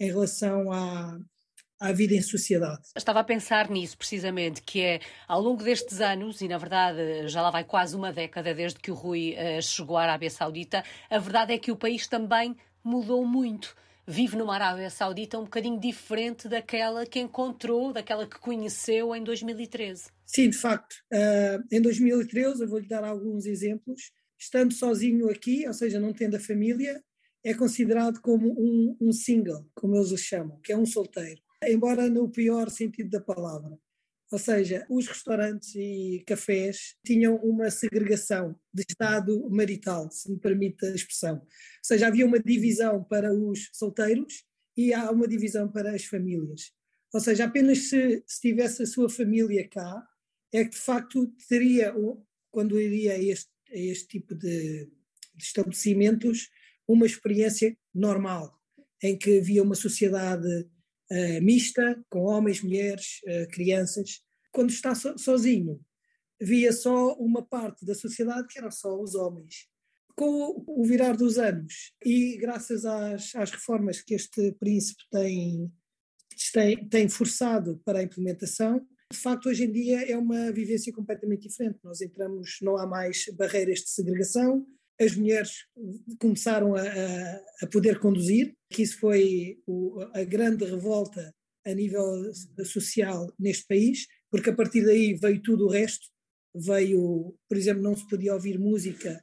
em 0.00 0.06
relação 0.06 0.72
à, 0.72 1.20
à 1.78 1.92
vida 1.92 2.14
em 2.14 2.22
sociedade. 2.22 2.80
Estava 2.96 3.20
a 3.20 3.24
pensar 3.24 3.68
nisso 3.68 3.98
precisamente, 3.98 4.62
que 4.62 4.80
é 4.80 5.00
ao 5.26 5.42
longo 5.42 5.62
destes 5.62 6.00
anos, 6.00 6.40
e 6.40 6.48
na 6.48 6.56
verdade 6.56 7.28
já 7.28 7.42
lá 7.42 7.50
vai 7.50 7.64
quase 7.64 7.94
uma 7.94 8.14
década 8.14 8.54
desde 8.54 8.80
que 8.80 8.90
o 8.90 8.94
Rui 8.94 9.34
uh, 9.34 9.60
chegou 9.60 9.98
à 9.98 10.04
Arábia 10.04 10.30
Saudita, 10.30 10.82
a 11.10 11.18
verdade 11.18 11.52
é 11.52 11.58
que 11.58 11.70
o 11.70 11.76
país 11.76 12.06
também 12.06 12.56
mudou 12.84 13.24
muito 13.26 13.74
vive 14.08 14.36
numa 14.38 14.54
Arábia 14.54 14.88
Saudita 14.88 15.38
um 15.38 15.44
bocadinho 15.44 15.78
diferente 15.78 16.48
daquela 16.48 17.04
que 17.04 17.20
encontrou, 17.20 17.92
daquela 17.92 18.26
que 18.26 18.38
conheceu 18.38 19.14
em 19.14 19.22
2013. 19.22 20.04
Sim, 20.24 20.48
de 20.48 20.56
facto. 20.56 20.94
Uh, 21.12 21.62
em 21.70 21.82
2013, 21.82 22.62
eu 22.62 22.68
vou-lhe 22.68 22.88
dar 22.88 23.04
alguns 23.04 23.44
exemplos. 23.44 24.10
Estando 24.38 24.72
sozinho 24.72 25.28
aqui, 25.28 25.66
ou 25.66 25.74
seja, 25.74 26.00
não 26.00 26.14
tendo 26.14 26.36
a 26.36 26.40
família, 26.40 27.02
é 27.44 27.52
considerado 27.52 28.20
como 28.20 28.48
um, 28.58 28.96
um 28.98 29.12
single, 29.12 29.66
como 29.74 29.94
eles 29.94 30.10
o 30.10 30.16
chamam, 30.16 30.58
que 30.62 30.72
é 30.72 30.76
um 30.76 30.86
solteiro. 30.86 31.42
Embora 31.62 32.08
no 32.08 32.30
pior 32.30 32.70
sentido 32.70 33.10
da 33.10 33.20
palavra. 33.20 33.78
Ou 34.30 34.38
seja, 34.38 34.86
os 34.90 35.06
restaurantes 35.06 35.74
e 35.74 36.22
cafés 36.26 36.96
tinham 37.04 37.36
uma 37.36 37.70
segregação 37.70 38.54
de 38.72 38.84
estado 38.88 39.48
marital, 39.48 40.10
se 40.10 40.30
me 40.30 40.38
permite 40.38 40.84
a 40.84 40.94
expressão. 40.94 41.36
Ou 41.36 41.48
seja, 41.82 42.08
havia 42.08 42.26
uma 42.26 42.38
divisão 42.38 43.02
para 43.02 43.32
os 43.32 43.70
solteiros 43.72 44.44
e 44.76 44.92
há 44.92 45.10
uma 45.10 45.26
divisão 45.26 45.70
para 45.70 45.94
as 45.94 46.04
famílias. 46.04 46.72
Ou 47.12 47.20
seja, 47.20 47.44
apenas 47.44 47.88
se, 47.88 48.22
se 48.26 48.40
tivesse 48.40 48.82
a 48.82 48.86
sua 48.86 49.08
família 49.08 49.66
cá 49.66 50.06
é 50.52 50.64
que 50.64 50.70
de 50.70 50.76
facto 50.76 51.26
teria, 51.48 51.94
quando 52.50 52.78
iria 52.78 53.12
a 53.12 53.18
este, 53.18 53.50
a 53.72 53.78
este 53.78 54.08
tipo 54.08 54.34
de, 54.34 54.90
de 55.34 55.44
estabelecimentos, 55.44 56.50
uma 56.86 57.06
experiência 57.06 57.76
normal, 57.94 58.58
em 59.02 59.16
que 59.16 59.38
havia 59.38 59.62
uma 59.62 59.74
sociedade 59.74 60.68
uh, 61.10 61.42
mista, 61.42 62.00
com 62.08 62.20
homens, 62.20 62.62
mulheres, 62.62 63.20
uh, 63.24 63.48
crianças. 63.50 64.20
Quando 64.52 64.70
está 64.70 64.94
so, 64.94 65.18
sozinho, 65.18 65.80
via 66.40 66.72
só 66.72 67.14
uma 67.14 67.42
parte 67.42 67.84
da 67.84 67.94
sociedade 67.94 68.48
que 68.48 68.58
eram 68.58 68.70
só 68.70 69.00
os 69.00 69.14
homens. 69.14 69.68
Com 70.16 70.64
o 70.66 70.84
virar 70.84 71.16
dos 71.16 71.38
anos 71.38 71.92
e 72.04 72.36
graças 72.38 72.84
às, 72.84 73.34
às 73.36 73.50
reformas 73.52 74.02
que 74.02 74.14
este 74.14 74.52
príncipe 74.58 75.02
tem, 75.12 75.72
tem, 76.52 76.88
tem 76.88 77.08
forçado 77.08 77.80
para 77.84 78.00
a 78.00 78.02
implementação, 78.02 78.84
de 79.10 79.18
facto, 79.18 79.48
hoje 79.48 79.64
em 79.64 79.72
dia 79.72 80.02
é 80.10 80.18
uma 80.18 80.52
vivência 80.52 80.92
completamente 80.92 81.48
diferente. 81.48 81.78
Nós 81.82 82.02
entramos, 82.02 82.58
não 82.60 82.76
há 82.76 82.86
mais 82.86 83.24
barreiras 83.34 83.80
de 83.80 83.88
segregação, 83.88 84.66
as 85.00 85.14
mulheres 85.14 85.64
começaram 86.18 86.74
a, 86.74 86.82
a, 87.62 87.66
poder 87.70 88.00
conduzir, 88.00 88.54
que 88.70 88.82
isso 88.82 88.98
foi 88.98 89.58
o, 89.66 90.00
a 90.12 90.24
grande 90.24 90.64
revolta 90.64 91.34
a 91.64 91.72
nível 91.72 92.04
social 92.64 93.32
neste 93.38 93.66
país, 93.66 94.06
porque 94.30 94.50
a 94.50 94.54
partir 94.54 94.84
daí 94.84 95.14
veio 95.14 95.42
tudo 95.42 95.66
o 95.66 95.70
resto. 95.70 96.06
Veio, 96.54 97.36
por 97.48 97.56
exemplo, 97.56 97.82
não 97.82 97.96
se 97.96 98.08
podia 98.08 98.34
ouvir 98.34 98.58
música 98.58 99.22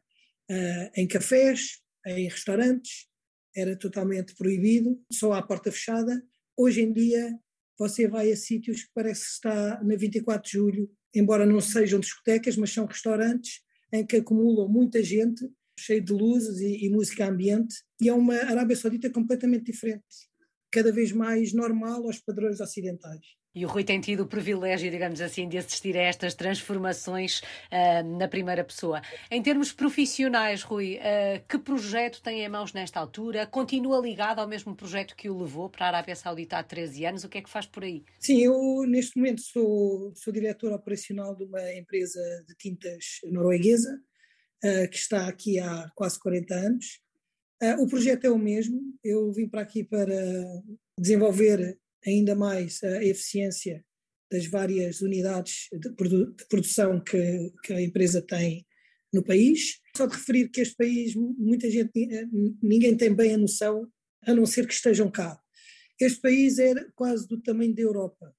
uh, 0.49 0.91
em 0.95 1.07
cafés, 1.07 1.81
em 2.05 2.29
restaurantes, 2.29 3.07
era 3.55 3.75
totalmente 3.75 4.35
proibido, 4.35 5.01
só 5.11 5.33
à 5.33 5.41
porta 5.41 5.71
fechada. 5.71 6.23
Hoje 6.57 6.81
em 6.81 6.93
dia 6.93 7.37
você 7.77 8.07
vai 8.07 8.31
a 8.31 8.37
sítios 8.37 8.83
que 8.83 8.91
parece 8.93 9.23
que 9.23 9.31
está 9.31 9.83
na 9.83 9.95
24 9.95 10.49
de 10.49 10.57
julho, 10.57 10.91
embora 11.13 11.45
não 11.45 11.59
sejam 11.59 11.99
discotecas, 11.99 12.55
mas 12.55 12.71
são 12.71 12.85
restaurantes 12.85 13.61
em 13.91 14.05
que 14.05 14.17
acumulam 14.17 14.67
muita 14.67 15.03
gente, 15.03 15.49
cheio 15.77 16.03
de 16.03 16.13
luzes 16.13 16.59
e, 16.59 16.85
e 16.85 16.89
música 16.89 17.27
ambiente, 17.27 17.75
e 18.01 18.09
é 18.09 18.13
uma 18.13 18.35
Arábia 18.35 18.75
Saudita 18.75 19.09
completamente 19.09 19.65
diferente, 19.65 20.03
cada 20.71 20.91
vez 20.91 21.11
mais 21.11 21.53
normal 21.53 22.05
aos 22.05 22.19
padrões 22.19 22.59
ocidentais. 22.59 23.25
E 23.55 23.63
o 23.63 23.69
Rui 23.69 23.85
tem 23.85 24.01
tido 24.01 24.23
o 24.23 24.27
privilégio, 24.27 24.91
digamos 24.91 25.21
assim, 25.21 25.47
de 25.47 25.57
assistir 25.57 25.95
a 25.95 26.01
estas 26.01 26.33
transformações 26.33 27.39
uh, 27.39 28.17
na 28.17 28.27
primeira 28.27 28.65
pessoa. 28.65 29.01
Em 29.31 29.41
termos 29.41 29.71
profissionais, 29.71 30.61
Rui, 30.61 30.97
uh, 30.97 31.41
que 31.47 31.57
projeto 31.57 32.21
tem 32.21 32.43
em 32.43 32.49
mãos 32.49 32.73
nesta 32.73 32.99
altura? 32.99 33.47
Continua 33.47 34.01
ligado 34.01 34.39
ao 34.39 34.47
mesmo 34.47 34.75
projeto 34.75 35.15
que 35.15 35.29
o 35.29 35.39
levou 35.39 35.69
para 35.69 35.85
a 35.85 35.87
Arábia 35.87 36.17
Saudita 36.17 36.57
há 36.57 36.63
13 36.63 37.05
anos? 37.05 37.23
O 37.23 37.29
que 37.29 37.37
é 37.37 37.41
que 37.41 37.49
faz 37.49 37.65
por 37.65 37.85
aí? 37.85 38.03
Sim, 38.19 38.41
eu 38.41 38.83
neste 38.89 39.17
momento 39.17 39.39
sou, 39.39 40.11
sou 40.15 40.33
diretor 40.33 40.73
operacional 40.73 41.33
de 41.33 41.45
uma 41.45 41.73
empresa 41.75 42.19
de 42.45 42.55
tintas 42.55 43.21
norueguesa, 43.23 44.01
que 44.91 44.97
está 44.97 45.27
aqui 45.27 45.59
há 45.59 45.91
quase 45.95 46.19
40 46.19 46.55
anos. 46.55 46.99
o 47.79 47.87
projeto 47.87 48.25
é 48.25 48.31
o 48.31 48.37
mesmo, 48.37 48.81
eu 49.03 49.31
vim 49.31 49.47
para 49.47 49.61
aqui 49.61 49.83
para 49.83 50.15
desenvolver 50.99 51.77
ainda 52.05 52.35
mais 52.35 52.81
a 52.83 53.03
eficiência 53.03 53.83
das 54.31 54.45
várias 54.47 55.01
unidades 55.01 55.67
de, 55.71 55.89
produ 55.91 56.33
de 56.33 56.45
produção 56.47 56.99
que, 56.99 57.51
que, 57.63 57.73
a 57.73 57.81
empresa 57.81 58.21
tem 58.21 58.65
no 59.13 59.23
país. 59.23 59.79
Só 59.95 60.05
de 60.05 60.15
referir 60.15 60.49
que 60.49 60.61
este 60.61 60.75
país, 60.75 61.15
muita 61.15 61.69
gente, 61.69 62.13
eh, 62.13 62.27
ninguém 62.61 62.97
tem 62.97 63.13
bem 63.13 63.33
a 63.33 63.37
noção, 63.37 63.87
a 64.23 64.33
não 64.33 64.45
ser 64.45 64.67
que 64.67 64.73
estejam 64.73 65.09
cá. 65.09 65.39
Este 65.99 66.19
país 66.19 66.59
é 66.59 66.73
quase 66.95 67.27
do 67.27 67.41
tamanho 67.41 67.73
da 67.73 67.81
Europa, 67.81 68.35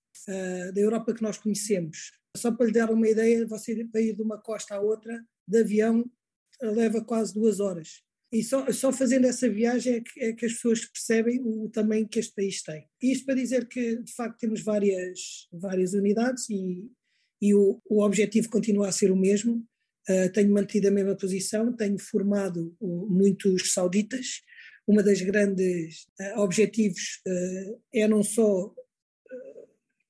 da 0.75 0.80
Europa 0.80 1.14
que 1.14 1.23
nós 1.23 1.38
conhecemos. 1.38 2.12
Só 2.37 2.52
para 2.52 2.66
lhe 2.66 2.73
dar 2.73 2.90
uma 2.90 3.09
ideia, 3.09 3.47
você 3.47 3.83
para 3.87 4.02
ir 4.02 4.14
de 4.14 4.23
uma 4.23 4.38
costa 4.38 4.75
à 4.75 4.80
outra, 4.80 5.25
de 5.49 5.61
avião, 5.61 6.04
leva 6.60 7.04
quase 7.04 7.34
duas 7.34 7.60
horas. 7.60 8.02
E 8.32 8.42
só, 8.42 8.70
só 8.72 8.92
fazendo 8.92 9.26
essa 9.26 9.48
viagem 9.48 9.94
é 9.94 10.00
que, 10.00 10.20
é 10.20 10.32
que, 10.32 10.46
as 10.46 10.54
pessoas 10.54 10.84
percebem 10.84 11.40
o 11.40 11.68
tamanho 11.68 12.08
que 12.08 12.18
este 12.18 12.34
país 12.34 12.62
tem. 12.62 12.86
Isto 13.00 13.26
para 13.26 13.36
dizer 13.36 13.68
que, 13.68 14.02
de 14.02 14.12
facto, 14.12 14.38
temos 14.38 14.62
várias, 14.62 15.48
várias 15.52 15.94
unidades 15.94 16.50
e, 16.50 16.90
e 17.40 17.54
o, 17.54 17.80
o 17.88 18.02
objetivo 18.02 18.50
continua 18.50 18.88
a 18.88 18.92
ser 18.92 19.12
o 19.12 19.16
mesmo. 19.16 19.64
Uh, 20.08 20.30
tenho 20.32 20.52
mantido 20.52 20.88
a 20.88 20.90
mesma 20.90 21.16
posição, 21.16 21.75
tenho 21.75 21.98
formado 21.98 22.76
muitos 22.80 23.72
sauditas. 23.72 24.42
Uma 24.86 25.02
das 25.02 25.20
grandes 25.20 26.06
uh, 26.20 26.40
objetivos 26.40 27.20
é 27.92 28.06
não 28.08 28.22
só 28.22 28.75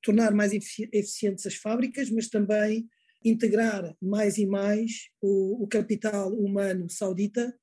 tornar 0.07 0.33
mais 0.33 0.53
eficientes 0.53 1.45
as 1.47 1.57
fábricas, 1.57 2.09
mas 2.11 2.29
também 2.29 2.89
integrar 3.25 3.97
mais 4.01 4.39
e 4.39 4.47
mais 4.47 5.09
o, 5.21 5.65
o 5.65 5.67
capital 5.67 6.33
humano 6.33 6.89
saudita 6.89 7.55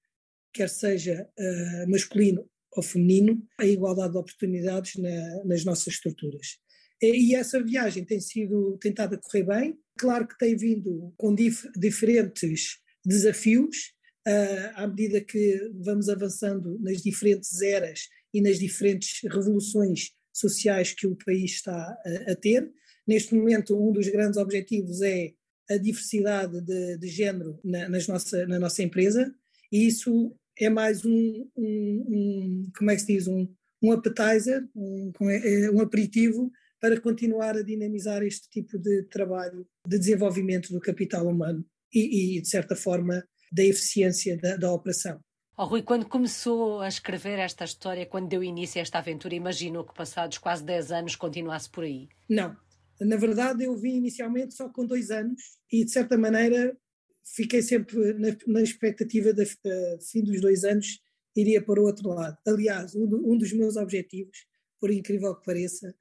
quer 0.53 0.69
seja 0.69 1.27
uh, 1.37 1.89
masculino 1.89 2.47
ou 2.75 2.83
feminino, 2.83 3.43
a 3.59 3.65
igualdade 3.65 4.13
de 4.13 4.17
oportunidades 4.17 4.95
na, 4.95 5.45
nas 5.45 5.63
nossas 5.63 5.93
estruturas. 5.95 6.59
E, 7.01 7.35
essa 7.35 7.61
viagem 7.61 8.05
tem 8.05 8.19
sido 8.19 8.77
tentada 8.79 9.19
correr 9.21 9.43
bem, 9.43 9.77
claro 9.97 10.27
que 10.27 10.37
tem 10.37 10.55
vindo 10.55 11.13
com 11.17 11.35
dif 11.35 11.67
diferentes 11.77 12.79
desafios, 13.05 13.93
uh, 14.27 14.71
à 14.75 14.87
medida 14.87 15.21
que 15.21 15.71
vamos 15.81 16.07
avançando 16.07 16.79
nas 16.79 17.01
diferentes 17.01 17.61
eras 17.61 18.07
e 18.33 18.41
nas 18.41 18.57
diferentes 18.57 19.19
revoluções 19.29 20.11
sociais 20.33 20.93
que 20.93 21.05
o 21.05 21.15
país 21.15 21.51
está 21.51 21.75
a, 21.75 22.31
a 22.31 22.35
ter. 22.35 22.71
Neste 23.05 23.35
momento, 23.35 23.77
um 23.77 23.91
dos 23.91 24.07
grandes 24.07 24.37
objetivos 24.37 25.01
é 25.01 25.33
a 25.69 25.77
diversidade 25.77 26.61
de, 26.61 26.97
de 26.97 27.07
género 27.07 27.59
na, 27.63 27.87
nas 27.89 28.07
nossa, 28.07 28.45
na 28.47 28.59
nossa 28.59 28.83
empresa, 28.83 29.33
e 29.71 29.87
isso 29.87 30.35
é 30.59 30.69
mais 30.69 31.03
um, 31.05 31.49
um, 31.57 32.05
um, 32.07 32.71
como 32.77 32.91
é 32.91 32.95
que 32.95 33.01
se 33.01 33.07
diz, 33.07 33.27
um, 33.27 33.47
um 33.81 33.91
appetizer, 33.91 34.67
um, 34.75 35.11
é, 35.29 35.65
é 35.65 35.71
um 35.71 35.81
aperitivo 35.81 36.51
para 36.79 36.99
continuar 36.99 37.55
a 37.55 37.63
dinamizar 37.63 38.21
este 38.23 38.49
tipo 38.49 38.77
de 38.77 39.03
trabalho 39.03 39.65
de 39.87 39.97
desenvolvimento 39.97 40.71
do 40.71 40.81
capital 40.81 41.27
humano 41.27 41.65
e, 41.93 42.37
e 42.37 42.41
de 42.41 42.47
certa 42.47 42.75
forma, 42.75 43.23
da 43.51 43.63
eficiência 43.63 44.37
da, 44.37 44.57
da 44.57 44.71
operação. 44.71 45.19
Oh, 45.55 45.65
Rui, 45.65 45.83
quando 45.83 46.07
começou 46.07 46.81
a 46.81 46.87
escrever 46.87 47.37
esta 47.37 47.63
história, 47.63 48.07
quando 48.07 48.27
deu 48.27 48.43
início 48.43 48.79
a 48.79 48.81
esta 48.81 48.97
aventura, 48.97 49.35
imaginou 49.35 49.83
que 49.83 49.93
passados 49.93 50.39
quase 50.39 50.63
10 50.63 50.91
anos 50.91 51.15
continuasse 51.15 51.69
por 51.69 51.83
aí? 51.83 52.09
Não. 52.27 52.57
Na 53.05 53.15
verdade, 53.15 53.63
eu 53.63 53.75
vim 53.75 53.95
inicialmente 53.95 54.53
só 54.53 54.69
com 54.69 54.85
dois 54.85 55.11
anos 55.11 55.41
e, 55.71 55.83
de 55.85 55.91
certa 55.91 56.17
maneira, 56.17 56.77
fiquei 57.23 57.61
sempre 57.61 58.13
na, 58.13 58.35
na 58.47 58.61
expectativa 58.61 59.33
de 59.33 59.43
uh, 59.43 60.01
fim 60.11 60.23
dos 60.23 60.41
dois 60.41 60.63
anos 60.63 60.99
iria 61.35 61.61
para 61.61 61.81
o 61.81 61.85
outro 61.85 62.09
lado. 62.09 62.37
Aliás, 62.45 62.95
um, 62.95 63.07
do, 63.07 63.31
um, 63.31 63.37
dos 63.37 63.51
meus 63.53 63.75
objetivos, 63.75 64.45
por 64.79 64.91
incrível 64.91 65.35
que 65.35 65.45
pareça, 65.45 65.95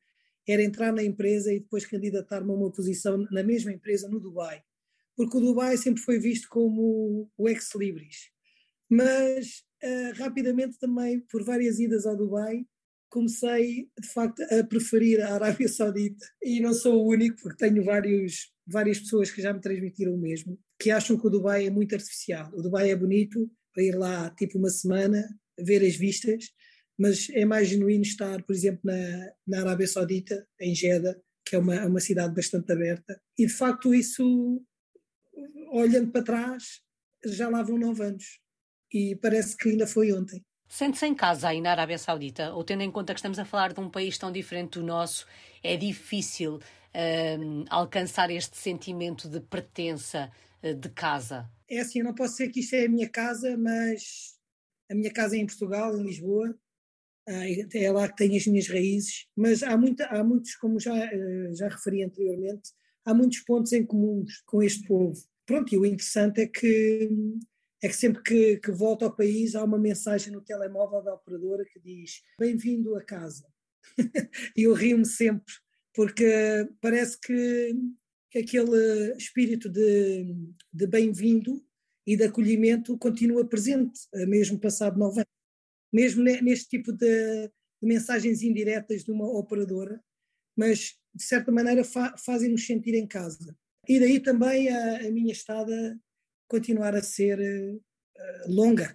era 0.47 0.63
entrar 0.63 0.93
na 0.93 1.03
empresa 1.03 1.53
e 1.53 1.61
depois 1.61 1.87
candidatar-me 1.87 2.51
a 2.51 2.55
uma 2.55 2.73
posição 2.73 3.19
na 3.31 3.43
mesma 3.43 3.73
empresa 3.73 4.09
no 4.09 4.21
Dubai, 4.21 4.63
porque 5.17 5.37
o 5.37 5.41
Dubai 5.41 5.77
sempre 5.77 6.03
foi 6.03 6.19
visto 6.19 6.49
como 6.49 7.31
o 7.37 7.49
ex-libris. 7.49 8.31
Mas 8.91 9.63
uh, 9.83 10.19
rapidamente 10.19 10.79
também, 10.79 11.21
por 11.21 11.45
várias 11.45 11.79
idas 11.79 12.05
ao 12.05 12.17
Dubai, 12.17 12.67
comecei 13.13 13.91
de 14.01 14.09
facto 14.09 14.43
a 14.43 14.65
preferir 14.65 15.21
a 15.21 15.35
Arábia 15.35 15.69
Saudita 15.69 16.25
e 16.43 16.61
não 16.61 16.73
sou 16.73 17.05
o 17.05 17.11
único 17.11 17.37
porque 17.43 17.69
tenho 17.69 17.85
vários, 17.85 18.51
várias 18.67 18.99
pessoas 19.01 19.31
que 19.31 19.43
já 19.43 19.53
me 19.53 19.61
transmitiram 19.61 20.15
o 20.15 20.19
mesmo 20.19 20.59
que 20.83 20.91
acham 20.91 21.17
que 21.17 21.27
o 21.27 21.31
Dubai 21.31 21.67
é 21.67 21.71
muito 21.71 21.95
artificial. 21.95 22.51
O 22.53 22.61
Dubai 22.61 22.91
é 22.91 22.97
bonito 22.97 23.49
para 23.73 23.85
ir 23.85 23.97
lá 23.97 24.31
tipo 24.31 24.59
uma 24.59 24.69
semana, 24.69 25.25
ver 25.57 25.87
as 25.87 25.95
vistas, 25.95 26.47
mas 26.99 27.29
é 27.31 27.45
mais 27.45 27.69
genuíno 27.69 28.03
estar, 28.03 28.43
por 28.43 28.53
exemplo, 28.53 28.81
na, 28.83 29.33
na 29.47 29.61
Arábia 29.61 29.87
Saudita, 29.87 30.45
em 30.61 30.75
Jeddah, 30.75 31.17
que 31.45 31.55
é 31.55 31.59
uma, 31.59 31.87
uma 31.87 32.01
cidade 32.01 32.35
bastante 32.35 32.73
aberta. 32.73 33.21
E 33.39 33.47
de 33.47 33.53
facto, 33.53 33.95
isso, 33.95 34.61
olhando 35.71 36.11
para 36.11 36.25
trás, 36.25 36.81
já 37.25 37.49
lá 37.49 37.63
vão 37.63 37.79
nove 37.79 38.03
anos. 38.05 38.41
E 38.93 39.15
parece 39.17 39.57
que 39.57 39.69
ainda 39.69 39.87
foi 39.87 40.13
ontem. 40.13 40.45
Sente-se 40.73 41.05
em 41.05 41.15
casa 41.15 41.51
aí 41.51 41.61
na 41.61 41.71
Arábia 41.71 41.99
Saudita, 41.99 42.55
ou 42.55 42.65
tendo 42.65 42.83
em 42.83 42.91
conta 42.91 43.13
que 43.13 43.19
estamos 43.19 43.39
a 43.39 43.45
falar 43.45 43.75
de 43.75 43.81
um 43.81 43.91
país 43.91 44.17
tão 44.17 44.33
diferente 44.33 44.79
do 44.79 44.83
nosso, 44.83 45.27
é 45.63 45.77
difícil 45.77 46.61
um, 47.39 47.67
alcançar 47.69 48.31
este 48.31 48.57
sentimento 48.57 49.29
de 49.29 49.39
pertença 49.39 50.33
eh, 50.63 50.73
de 50.73 50.89
casa? 50.89 51.47
É 51.69 51.81
assim, 51.81 51.99
eu 51.99 52.07
não 52.07 52.15
posso 52.15 52.39
dizer 52.39 52.49
que 52.49 52.61
isto 52.61 52.73
é 52.73 52.87
a 52.87 52.89
minha 52.89 53.07
casa, 53.07 53.55
mas 53.59 54.39
a 54.91 54.95
minha 54.95 55.13
casa 55.13 55.37
é 55.37 55.41
em 55.41 55.47
Portugal, 55.47 55.95
em 55.95 56.05
Lisboa, 56.05 56.59
ah, 57.29 57.45
é 57.75 57.93
lá 57.93 58.09
que 58.09 58.17
tenho 58.17 58.35
as 58.35 58.47
minhas 58.47 58.67
raízes, 58.67 59.27
mas 59.37 59.63
há, 59.63 59.77
muita, 59.77 60.07
há 60.07 60.25
muitos, 60.25 60.57
como 60.57 60.81
já, 60.81 60.97
eh, 60.97 61.53
já 61.53 61.69
referi 61.69 62.03
anteriormente, 62.03 62.71
há 63.05 63.13
muitos 63.13 63.41
pontos 63.41 63.75
em 63.75 63.85
comum 63.85 64.25
com 64.47 64.63
este 64.63 64.89
povo. 64.89 65.21
Pronto, 65.45 65.71
e 65.75 65.77
o 65.77 65.85
interessante 65.85 66.41
é 66.41 66.47
que, 66.47 67.11
é 67.83 67.89
que 67.89 67.97
sempre 67.97 68.23
que, 68.23 68.57
que 68.59 68.71
volto 68.71 69.05
ao 69.05 69.15
país 69.15 69.55
há 69.55 69.65
uma 69.65 69.79
mensagem 69.79 70.33
no 70.33 70.41
telemóvel 70.41 71.03
da 71.03 71.15
operadora 71.15 71.65
que 71.65 71.81
diz 71.81 72.23
bem-vindo 72.39 72.97
a 72.97 73.03
casa. 73.03 73.47
e 74.57 74.63
eu 74.63 74.73
rio-me 74.73 75.07
sempre, 75.07 75.53
porque 75.93 76.69
parece 76.81 77.19
que 77.21 77.75
que 78.33 78.39
aquele 78.39 79.15
espírito 79.19 79.69
de, 79.69 80.35
de 80.73 80.87
bem-vindo 80.87 81.63
e 82.07 82.17
de 82.17 82.25
acolhimento 82.25 82.97
continua 82.97 83.47
presente, 83.47 84.01
eh, 84.15 84.25
mesmo 84.25 84.59
passado 84.59 84.99
nove 84.99 85.21
anos. 85.21 85.33
Mesmo 85.93 86.23
neste 86.23 86.67
tipo 86.71 86.93
de, 86.93 87.47
de 87.47 87.53
mensagens 87.83 88.43
indiretas 88.43 89.05
de 89.05 89.13
uma 89.13 89.27
operadora, 89.27 90.03
mas 90.57 90.99
de 91.15 91.23
certa 91.23 91.53
maneira 91.53 91.85
fa 91.85 92.17
fazem-nos 92.17 92.65
sentir 92.65 92.95
em 92.95 93.07
casa. 93.07 93.55
E 93.87 94.01
daí 94.01 94.19
também 94.19 94.71
a, 94.71 95.07
a 95.07 95.11
minha 95.11 95.33
estada 95.33 96.01
continuar 96.53 96.95
a 96.95 97.03
ser 97.03 97.39
uh, 97.41 97.81
longa, 98.47 98.95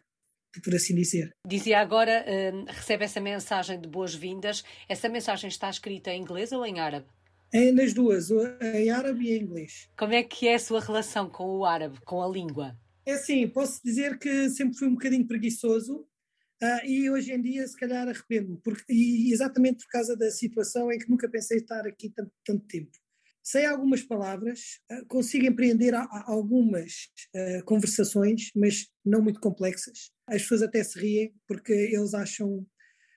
por 0.64 0.76
assim 0.76 0.94
dizer. 0.94 1.36
Dizia 1.46 1.80
agora, 1.80 2.24
uh, 2.24 2.66
recebe 2.68 3.04
essa 3.04 3.20
mensagem 3.20 3.82
de 3.82 3.90
boas-vindas. 3.90 4.64
Essa 4.88 5.10
mensagem 5.10 5.48
está 5.48 5.68
escrita 5.68 6.12
em 6.12 6.22
inglês 6.22 6.52
ou 6.52 6.64
em 6.64 6.80
árabe? 6.80 7.08
É 7.52 7.72
nas 7.72 7.94
duas, 7.94 8.30
em 8.76 8.92
árabe 8.92 9.26
e 9.26 9.38
em 9.38 9.42
inglês. 9.42 9.90
Como 9.98 10.14
é 10.14 10.22
que 10.22 10.48
é 10.48 10.56
a 10.56 10.60
sua 10.60 10.80
relação 10.80 11.28
com 11.30 11.46
o 11.46 11.66
árabe, 11.66 12.00
com 12.06 12.22
a 12.22 12.28
língua? 12.28 12.78
É 13.04 13.14
assim, 13.14 13.48
posso 13.48 13.82
dizer 13.84 14.20
que 14.20 14.50
sempre 14.50 14.78
fui 14.78 14.88
um 14.88 14.94
bocadinho 14.94 15.26
preguiçoso 15.26 16.02
uh, 16.62 16.86
e 16.86 17.10
hoje 17.10 17.32
em 17.32 17.42
dia 17.42 17.66
se 17.66 17.76
calhar 17.76 18.08
arrependo-me, 18.08 18.60
e 18.88 19.34
exatamente 19.34 19.84
por 19.86 19.92
causa 19.92 20.16
da 20.16 20.30
situação 20.30 20.92
em 20.92 21.00
que 21.00 21.10
nunca 21.10 21.28
pensei 21.28 21.58
estar 21.58 21.88
aqui 21.88 22.12
tanto, 22.12 22.32
tanto 22.46 22.68
tempo. 22.68 22.92
Sei 23.50 23.66
algumas 23.66 24.04
palavras, 24.04 24.60
uh, 24.92 25.06
consigo 25.08 25.46
empreender 25.46 25.94
algumas 26.25 27.08
uh, 27.34 27.63
conversações, 27.63 28.51
mas 28.54 28.89
não 29.06 29.22
muito 29.22 29.39
complexas. 29.39 30.12
As 30.27 30.42
pessoas 30.42 30.63
até 30.63 30.84
se 30.84 31.00
riem 31.00 31.34
porque 31.48 31.72
eles 31.72 32.13
acham 32.13 32.68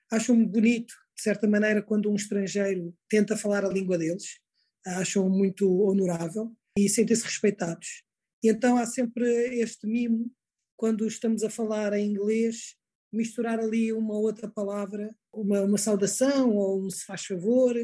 acham 0.08 0.46
bonito 0.46 0.94
de 1.16 1.22
certa 1.24 1.48
maneira, 1.48 1.82
quando 1.82 2.08
um 2.08 2.14
estrangeiro 2.14 2.94
tenta 3.08 3.36
falar 3.36 3.64
a 3.64 3.68
língua 3.68 3.98
deles, 3.98 4.38
acham 4.86 5.28
muito 5.28 5.68
honorável 5.82 6.56
e 6.78 6.88
sentem-se 6.88 7.24
respeitados. 7.24 8.04
E 8.40 8.48
então 8.48 8.76
há 8.76 8.86
sempre 8.86 9.26
este 9.60 9.84
mimo, 9.84 10.30
quando 10.76 11.08
estamos 11.08 11.42
a 11.42 11.50
falar 11.50 11.92
em 11.92 12.06
inglês, 12.06 12.76
misturar 13.12 13.58
ali 13.58 13.92
uma 13.92 14.16
outra 14.16 14.48
palavra, 14.48 15.12
uma, 15.32 15.62
uma 15.62 15.76
saudação, 15.76 16.54
ou 16.54 16.86
um 16.86 16.88
se 16.88 17.04
faz 17.04 17.24
favor, 17.26 17.74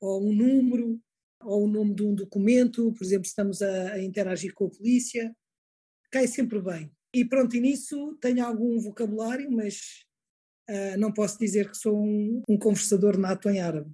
ou 0.00 0.30
um 0.30 0.32
número, 0.32 1.00
ou 1.42 1.64
o 1.64 1.68
nome 1.68 1.94
de 1.94 2.02
um 2.02 2.14
documento, 2.14 2.92
por 2.92 3.04
exemplo, 3.04 3.26
estamos 3.26 3.62
a, 3.62 3.92
a 3.92 4.02
interagir 4.02 4.52
com 4.54 4.66
a 4.66 4.70
polícia, 4.70 5.34
cai 6.10 6.26
sempre 6.26 6.60
bem. 6.60 6.90
E 7.14 7.24
pronto, 7.24 7.56
e 7.56 7.60
nisso 7.60 8.16
tenho 8.20 8.44
algum 8.44 8.78
vocabulário, 8.78 9.50
mas 9.50 10.04
uh, 10.68 10.98
não 10.98 11.12
posso 11.12 11.38
dizer 11.38 11.70
que 11.70 11.76
sou 11.76 12.00
um, 12.00 12.42
um 12.48 12.58
conversador 12.58 13.18
nato 13.18 13.48
em 13.48 13.60
árabe. 13.60 13.90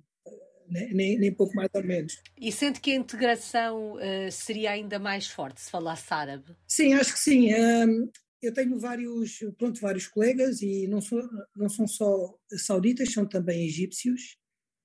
Nem, 0.69 1.17
nem, 1.17 1.33
pouco 1.33 1.55
mais 1.55 1.71
ou 1.75 1.85
menos. 1.85 2.21
E 2.37 2.51
sente 2.51 2.81
que 2.81 2.91
a 2.91 2.97
integração 2.97 3.95
uh, 3.95 4.33
seria 4.33 4.73
ainda 4.73 4.99
mais 4.99 5.29
forte 5.29 5.61
se 5.61 5.71
falasse 5.71 6.13
árabe? 6.13 6.57
Sim, 6.67 6.93
acho 6.95 7.13
que 7.13 7.21
sim. 7.21 7.55
Um, 7.55 8.11
eu 8.43 8.53
tenho 8.53 8.77
vários, 8.79 9.39
pronto, 9.57 9.81
vários 9.81 10.09
colegas 10.09 10.63
e 10.63 10.89
não, 10.89 11.01
sou, 11.01 11.23
não 11.55 11.69
são 11.69 11.87
só 11.87 12.37
sauditas, 12.57 13.13
são 13.13 13.25
também 13.25 13.65
egípcios. 13.65 14.37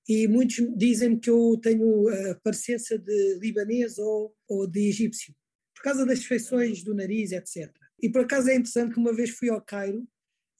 E 0.08 0.26
muitos 0.26 0.56
dizem 0.76 1.18
que 1.18 1.30
eu 1.30 1.58
tenho 1.62 2.08
a 2.08 2.34
parecença 2.42 2.98
de 2.98 3.38
libanês 3.40 3.98
ou, 3.98 4.34
ou 4.48 4.66
de 4.66 4.88
egípcio, 4.88 5.34
por 5.74 5.82
causa 5.82 6.04
das 6.04 6.24
feições 6.24 6.82
do 6.82 6.94
nariz, 6.94 7.32
etc. 7.32 7.72
E 8.00 8.10
por 8.10 8.22
acaso 8.22 8.50
é 8.50 8.54
interessante 8.54 8.94
que 8.94 9.00
uma 9.00 9.14
vez 9.14 9.30
fui 9.30 9.48
ao 9.48 9.62
Cairo 9.62 10.06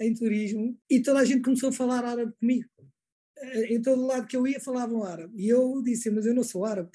em 0.00 0.14
turismo 0.14 0.78
e 0.88 1.02
toda 1.02 1.20
a 1.20 1.24
gente 1.24 1.42
começou 1.42 1.70
a 1.70 1.72
falar 1.72 2.04
árabe 2.04 2.32
comigo. 2.38 2.68
Eh, 3.42 3.74
em 3.74 3.82
todo 3.82 4.06
lado 4.06 4.26
que 4.26 4.36
eu 4.36 4.46
ia 4.46 4.60
falavam 4.60 5.02
árabe. 5.02 5.34
E 5.36 5.48
eu 5.48 5.82
disse, 5.82 6.10
mas 6.10 6.26
eu 6.26 6.34
não 6.34 6.44
sou 6.44 6.64
árabe, 6.64 6.90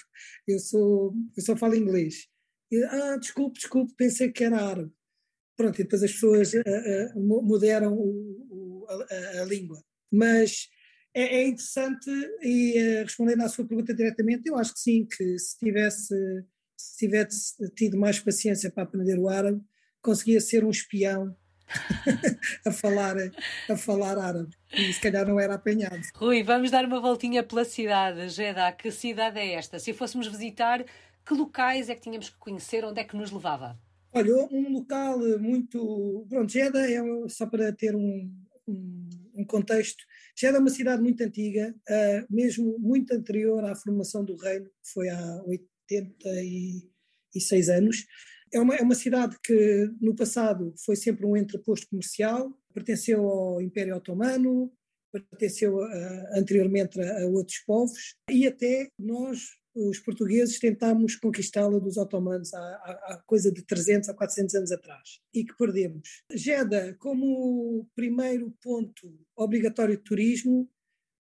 eu, 0.48 0.60
sou, 0.60 1.14
eu 1.36 1.44
só 1.44 1.56
falo 1.56 1.76
inglês. 1.76 2.28
E, 2.72 2.84
ah, 2.84 3.18
desculpe, 3.18 3.60
desculpe, 3.60 3.94
pensei 3.96 4.32
que 4.32 4.44
era 4.44 4.62
árabe. 4.62 4.92
Pronto, 5.56 5.80
e 5.80 5.84
depois 5.84 6.04
as 6.04 6.12
pessoas 6.12 6.54
uh, 6.54 6.60
uh, 7.16 7.44
moderam 7.44 7.94
o, 7.94 8.84
o, 8.84 8.86
a, 8.88 9.42
a, 9.42 9.46
língua. 9.46 9.84
Mas 10.12 10.70
é, 11.18 11.38
é 11.38 11.48
interessante, 11.48 12.10
e 12.44 12.80
uh, 12.80 13.04
respondendo 13.04 13.42
à 13.42 13.50
sua 13.50 13.66
pergunta 13.66 13.92
diretamente, 13.92 14.48
eu 14.48 14.56
acho 14.56 14.74
que 14.74 14.80
sim, 14.80 15.06
que 15.06 15.40
se 15.40 15.58
tivesse, 15.58 16.16
se 16.78 16.98
tivesse 16.98 17.56
tido 17.72 17.98
mais 17.98 18.20
paciência 18.20 18.70
para 18.70 18.84
aprender 18.84 19.18
o 19.18 19.28
árabe, 19.28 19.60
conseguia 20.00 20.40
ser 20.40 20.64
um 20.64 20.70
espião 20.70 21.36
a, 22.64 22.72
falar, 22.72 23.16
a 23.68 23.76
falar 23.76 24.18
árabe. 24.20 24.56
E 24.72 24.94
se 24.94 25.02
calhar 25.02 25.28
não 25.28 25.40
era 25.40 25.56
apanhado. 25.56 26.00
Rui, 26.14 26.44
vamos 26.44 26.70
dar 26.70 26.86
uma 26.86 27.02
voltinha 27.02 27.42
pela 27.42 27.66
cidade. 27.66 28.30
Jeddah, 28.30 28.72
que 28.74 28.92
cidade 28.92 29.40
é 29.40 29.54
esta? 29.54 29.80
Se 29.80 29.94
fôssemos 29.94 30.28
visitar, 30.28 30.86
que 31.26 31.34
locais 31.34 31.90
é 31.90 31.96
que 31.96 32.02
tínhamos 32.02 32.30
que 32.30 32.38
conhecer? 32.38 32.86
Onde 32.86 33.02
é 33.02 33.04
que 33.04 33.18
nos 33.18 33.32
levava? 33.32 33.76
Olha, 34.14 34.36
um 34.52 34.72
local 34.72 35.18
muito. 35.40 36.26
Pronto, 36.30 36.52
Jeddah 36.52 36.90
é 36.90 37.02
só 37.28 37.48
para 37.48 37.74
ter 37.74 37.96
um, 37.96 38.32
um, 38.68 39.46
contexto. 39.46 40.04
Jeddah 40.36 40.58
é 40.58 40.62
uma 40.62 40.70
cidade 40.70 41.02
muito 41.02 41.24
antiga, 41.24 41.74
uh, 41.90 42.26
mesmo 42.30 42.78
muito 42.80 43.14
anterior 43.14 43.64
à 43.66 43.76
formação 43.76 44.26
do 44.26 44.36
reino, 44.36 44.66
que 44.66 44.92
foi 44.94 45.10
há 45.10 45.44
86 45.46 47.70
anos. 47.70 48.06
É 48.54 48.60
uma, 48.60 48.76
é 48.76 48.82
uma 48.82 48.96
cidade 48.96 49.38
que 49.44 49.92
no 50.02 50.16
passado 50.16 50.74
foi 50.86 50.96
sempre 50.96 51.26
um 51.26 51.36
entreposto 51.36 51.88
comercial, 51.90 52.54
pertenceu 52.74 53.28
ao 53.28 53.62
Império 53.62 53.96
Otomano, 53.96 54.72
pertenceu 55.12 55.82
a, 55.82 56.38
anteriormente 56.38 57.02
a, 57.02 57.24
a, 57.24 57.28
outros 57.28 57.60
povos 57.66 58.16
e 58.30 58.48
até 58.48 58.90
nós, 58.98 59.40
os 59.78 60.00
portugueses, 60.00 60.60
tentámos 60.60 61.16
conquistá-la 61.16 61.78
dos 61.80 61.98
otomanos 61.98 62.54
há, 62.54 62.60
há, 62.60 63.24
coisa 63.26 63.52
de 63.52 63.62
300 63.62 64.10
a 64.10 64.14
400 64.14 64.56
anos 64.56 64.72
atrás 64.72 65.20
e 65.34 65.46
que 65.46 65.56
perdemos. 65.56 66.24
Jeddah, 66.34 66.96
como 66.96 67.88
primeiro 67.96 68.52
ponto 68.62 69.20
obrigatório 69.36 69.98
de 69.98 70.04
turismo, 70.04 70.70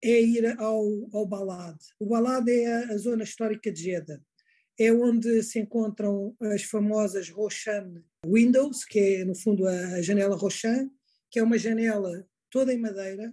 é 0.02 0.20
ir 0.20 0.46
ao, 0.58 1.08
ao 1.12 1.26
Balad. 1.26 1.76
O 2.00 2.06
Balad 2.06 2.48
é 2.48 2.66
a, 2.66 2.92
a 2.92 2.98
zona 2.98 3.24
histórica 3.24 3.70
de 3.70 3.82
Jeddah 3.82 4.20
é 4.78 4.92
onde 4.92 5.42
se 5.42 5.58
encontram 5.58 6.36
as 6.40 6.62
famosas 6.62 7.28
Roshan 7.28 8.00
Windows, 8.24 8.84
que 8.84 8.98
é 9.00 9.24
no 9.24 9.34
fundo 9.34 9.66
a 9.66 10.00
janela 10.00 10.36
Roshan, 10.36 10.88
que 11.30 11.40
é 11.40 11.42
uma 11.42 11.58
janela 11.58 12.24
toda 12.48 12.72
em 12.72 12.78
madeira, 12.78 13.32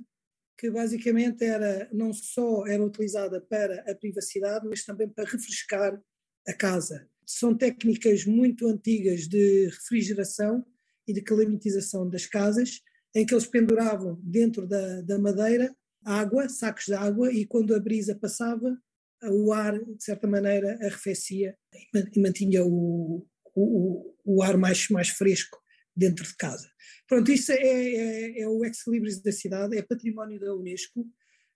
que 0.57 0.69
basicamente 0.69 1.43
era 1.43 1.89
não 1.91 2.13
só 2.13 2.65
era 2.65 2.83
utilizada 2.83 3.41
para 3.41 3.83
a 3.89 3.95
privacidade, 3.95 4.67
mas 4.67 4.83
também 4.83 5.09
para 5.09 5.29
refrescar 5.29 5.99
a 6.47 6.53
casa. 6.53 7.07
São 7.25 7.55
técnicas 7.55 8.25
muito 8.25 8.67
antigas 8.67 9.27
de 9.27 9.65
refrigeração 9.65 10.65
e 11.07 11.13
de 11.13 11.21
climatização 11.21 12.09
das 12.09 12.25
casas, 12.25 12.81
em 13.13 13.25
que 13.25 13.33
eles 13.33 13.47
penduravam 13.47 14.19
dentro 14.23 14.67
da, 14.67 15.01
da 15.01 15.19
madeira 15.19 15.75
água, 16.03 16.47
sacos 16.47 16.85
de 16.85 16.93
água, 16.93 17.31
e 17.31 17.45
quando 17.45 17.73
a 17.73 17.79
brisa 17.79 18.15
passava, 18.15 18.77
o 19.23 19.51
ar, 19.51 19.83
de 19.83 20.03
certa 20.03 20.27
maneira, 20.27 20.77
arrefecia 20.81 21.57
e 21.93 22.19
mantinha 22.19 22.63
o, 22.63 23.25
o, 23.55 24.13
o 24.23 24.43
ar 24.43 24.55
mais, 24.55 24.87
mais 24.89 25.09
fresco 25.09 25.57
dentro 25.95 26.25
de 26.25 26.35
casa. 26.35 26.67
Pronto, 27.07 27.31
isso 27.31 27.51
é, 27.51 27.57
é, 27.57 28.41
é 28.41 28.47
o 28.47 28.63
ex-libris 28.65 29.21
da 29.21 29.31
cidade, 29.31 29.77
é 29.77 29.81
património 29.81 30.39
da 30.39 30.53
Unesco. 30.53 31.05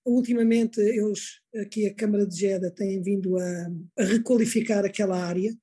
Ultimamente, 0.06 0.80
eles, 0.80 1.42
aqui 1.56 1.88
a 1.88 1.94
Câmara 1.94 2.26
de 2.26 2.36
Jeddah, 2.36 2.72
têm 2.72 3.02
vindo 3.02 3.38
a, 3.38 3.68
a 3.98 4.04
requalificar 4.04 4.86
aquela 4.86 5.24
área, 5.24 5.52
ou 5.52 5.58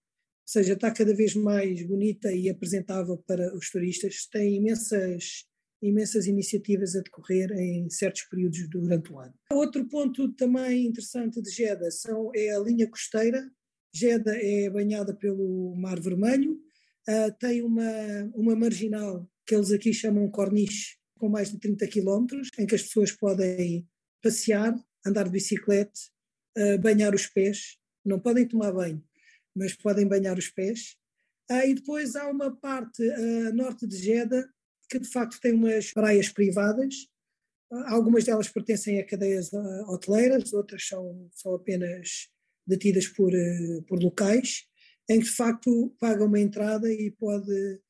seja, 0.46 0.74
está 0.74 0.90
cada 0.92 1.14
vez 1.14 1.34
mais 1.34 1.82
bonita 1.86 2.32
e 2.32 2.48
apresentável 2.48 3.18
para 3.26 3.56
os 3.56 3.70
turistas. 3.70 4.26
Tem 4.30 4.56
imensas 4.56 5.46
imensas 5.82 6.26
iniciativas 6.26 6.96
a 6.96 7.00
decorrer 7.00 7.52
em 7.52 7.88
certos 7.90 8.22
períodos 8.22 8.68
durante 8.68 9.12
o 9.12 9.18
ano. 9.18 9.34
Outro 9.50 9.86
ponto 9.86 10.32
também 10.32 10.86
interessante 10.86 11.40
de 11.40 11.50
Jeddah 11.50 11.90
são, 11.90 12.30
é 12.34 12.50
a 12.50 12.58
linha 12.58 12.88
costeira. 12.88 13.48
Jeddah 13.94 14.36
é 14.36 14.70
banhada 14.70 15.14
pelo 15.14 15.74
Mar 15.76 16.00
Vermelho, 16.00 16.58
uh, 17.08 17.32
tem 17.38 17.62
uma, 17.62 17.82
uma 18.34 18.56
marginal 18.56 19.28
que 19.46 19.54
eles 19.54 19.70
aqui 19.70 19.92
chamam 19.92 20.30
corniche, 20.30 20.96
com 21.18 21.28
mais 21.28 21.50
de 21.50 21.58
30 21.58 21.86
quilómetros, 21.86 22.50
em 22.58 22.66
que 22.66 22.74
as 22.74 22.82
pessoas 22.82 23.12
podem 23.12 23.88
passear, 24.22 24.74
andar 25.04 25.24
de 25.24 25.30
bicicleta, 25.30 25.98
uh, 26.58 26.78
banhar 26.78 27.14
os 27.14 27.26
pés, 27.26 27.78
não 28.04 28.20
podem 28.20 28.46
tomar 28.46 28.72
banho, 28.72 29.02
mas 29.54 29.74
podem 29.74 30.06
banhar 30.06 30.36
os 30.36 30.48
pés. 30.48 30.96
Uh, 31.50 31.66
e 31.66 31.74
depois 31.74 32.16
há 32.16 32.28
uma 32.28 32.54
parte 32.54 33.02
a 33.10 33.52
norte 33.52 33.86
de 33.86 33.96
Jeddah 33.96 34.48
que 34.88 34.98
de 35.00 35.08
facto 35.08 35.40
tem 35.40 35.52
umas 35.52 35.92
praias 35.92 36.28
privadas, 36.28 37.08
algumas 37.86 38.22
delas 38.22 38.48
pertencem 38.48 39.00
a 39.00 39.04
cadeias 39.04 39.52
hoteleiras, 39.88 40.52
outras 40.52 40.86
são, 40.86 41.28
são 41.32 41.56
apenas 41.56 42.28
detidas 42.64 43.08
por, 43.08 43.32
por 43.88 44.00
locais, 44.00 44.68
em 45.08 45.20
que 45.20 45.26
de 45.26 45.32
facto 45.32 45.94
paga 46.00 46.24
uma 46.24 46.40
entrada 46.40 46.92
e 46.92 47.10
pode, 47.12 47.80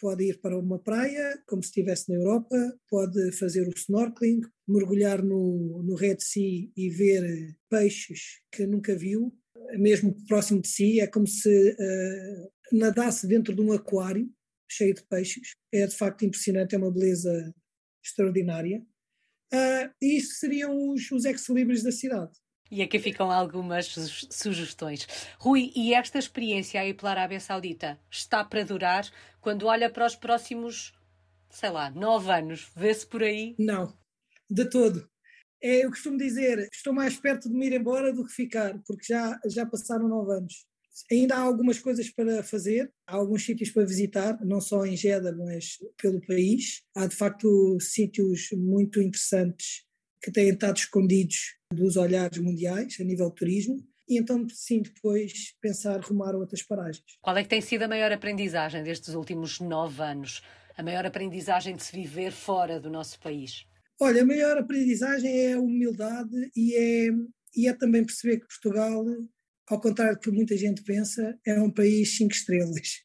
pode 0.00 0.24
ir 0.24 0.40
para 0.40 0.58
uma 0.58 0.78
praia, 0.78 1.42
como 1.46 1.62
se 1.62 1.68
estivesse 1.68 2.10
na 2.10 2.16
Europa, 2.16 2.56
pode 2.88 3.32
fazer 3.32 3.66
o 3.66 3.72
snorkeling, 3.76 4.40
mergulhar 4.68 5.22
no, 5.22 5.82
no 5.82 5.94
Red 5.94 6.18
Sea 6.20 6.70
e 6.76 6.88
ver 6.90 7.56
peixes 7.68 8.40
que 8.52 8.66
nunca 8.66 8.96
viu. 8.96 9.34
mesmo 9.78 10.16
próximo 10.26 10.60
de 10.60 10.68
si, 10.68 11.00
é 11.00 11.06
como 11.06 11.26
se 11.26 11.72
uh, 11.72 12.76
nadasse 12.76 13.26
dentro 13.26 13.54
de 13.54 13.60
um 13.60 13.72
aquário 13.72 14.30
cheio 14.70 14.94
de 14.94 15.02
peixes. 15.04 15.54
É 15.72 15.86
de 15.86 15.96
facto 15.96 16.24
impressionante, 16.24 16.74
é 16.74 16.78
uma 16.78 16.92
beleza 16.92 17.54
extraordinária. 18.04 18.80
Uh, 19.52 19.90
e 20.00 20.18
isto 20.18 20.34
seriam 20.34 20.92
os, 20.92 21.10
os 21.10 21.24
ex-libris 21.24 21.82
da 21.82 21.90
cidade. 21.90 22.32
E 22.70 22.82
aqui 22.82 23.00
ficam 23.00 23.30
algumas 23.30 23.86
sugestões. 24.30 25.08
Rui, 25.38 25.72
e 25.74 25.92
esta 25.92 26.18
experiência 26.18 26.80
aí 26.80 26.94
pela 26.94 27.10
Arábia 27.10 27.40
Saudita 27.40 27.98
está 28.08 28.44
para 28.44 28.64
durar 28.64 29.10
quando 29.40 29.66
olha 29.66 29.90
para 29.90 30.06
os 30.06 30.14
próximos, 30.14 30.92
sei 31.50 31.70
lá, 31.70 31.90
nove 31.90 32.30
anos? 32.30 32.70
Vê-se 32.76 33.04
por 33.04 33.24
aí? 33.24 33.56
Não, 33.58 33.92
de 34.48 34.64
todo. 34.70 35.08
É, 35.60 35.84
eu 35.84 35.90
costumo 35.90 36.16
dizer, 36.16 36.68
estou 36.72 36.92
mais 36.92 37.16
perto 37.16 37.48
de 37.48 37.54
me 37.54 37.66
ir 37.66 37.72
embora 37.72 38.12
do 38.12 38.24
que 38.24 38.32
ficar, 38.32 38.78
porque 38.86 39.12
já, 39.12 39.38
já 39.46 39.66
passaram 39.66 40.08
nove 40.08 40.32
anos. 40.32 40.64
Ainda 41.10 41.36
há 41.36 41.40
algumas 41.40 41.78
coisas 41.78 42.08
para 42.10 42.42
fazer, 42.42 42.92
há 43.06 43.16
alguns 43.16 43.44
sítios 43.44 43.70
para 43.70 43.84
visitar, 43.84 44.38
não 44.44 44.60
só 44.60 44.86
em 44.86 44.96
Jeddah, 44.96 45.32
mas 45.36 45.76
pelo 46.00 46.20
país. 46.20 46.82
Há 46.94 47.06
de 47.06 47.16
facto 47.16 47.78
sítios 47.80 48.48
muito 48.52 49.00
interessantes 49.00 49.89
que 50.22 50.30
têm 50.30 50.50
estado 50.50 50.76
escondidos 50.76 51.56
dos 51.72 51.96
olhares 51.96 52.38
mundiais 52.38 52.96
a 53.00 53.04
nível 53.04 53.28
de 53.28 53.36
turismo. 53.36 53.76
E 54.08 54.18
então, 54.18 54.46
sim, 54.48 54.82
depois 54.82 55.54
pensar 55.60 56.00
rumar 56.00 56.34
outras 56.34 56.62
paragens. 56.62 57.04
Qual 57.22 57.36
é 57.36 57.42
que 57.42 57.48
tem 57.48 57.60
sido 57.60 57.84
a 57.84 57.88
maior 57.88 58.10
aprendizagem 58.10 58.82
destes 58.82 59.14
últimos 59.14 59.60
nove 59.60 60.02
anos? 60.02 60.42
A 60.76 60.82
maior 60.82 61.06
aprendizagem 61.06 61.76
de 61.76 61.82
se 61.82 61.94
viver 61.94 62.32
fora 62.32 62.80
do 62.80 62.90
nosso 62.90 63.20
país? 63.20 63.64
Olha, 64.00 64.22
a 64.22 64.26
maior 64.26 64.58
aprendizagem 64.58 65.30
é 65.30 65.52
a 65.52 65.60
humildade 65.60 66.50
e 66.56 66.74
é, 66.74 67.08
e 67.54 67.68
é 67.68 67.72
também 67.72 68.04
perceber 68.04 68.40
que 68.40 68.46
Portugal 68.46 69.04
ao 69.70 69.80
contrário 69.80 70.16
do 70.16 70.20
que 70.20 70.30
muita 70.32 70.56
gente 70.56 70.82
pensa, 70.82 71.38
é 71.46 71.62
um 71.62 71.70
país 71.70 72.16
cinco 72.16 72.34
estrelas. 72.34 73.04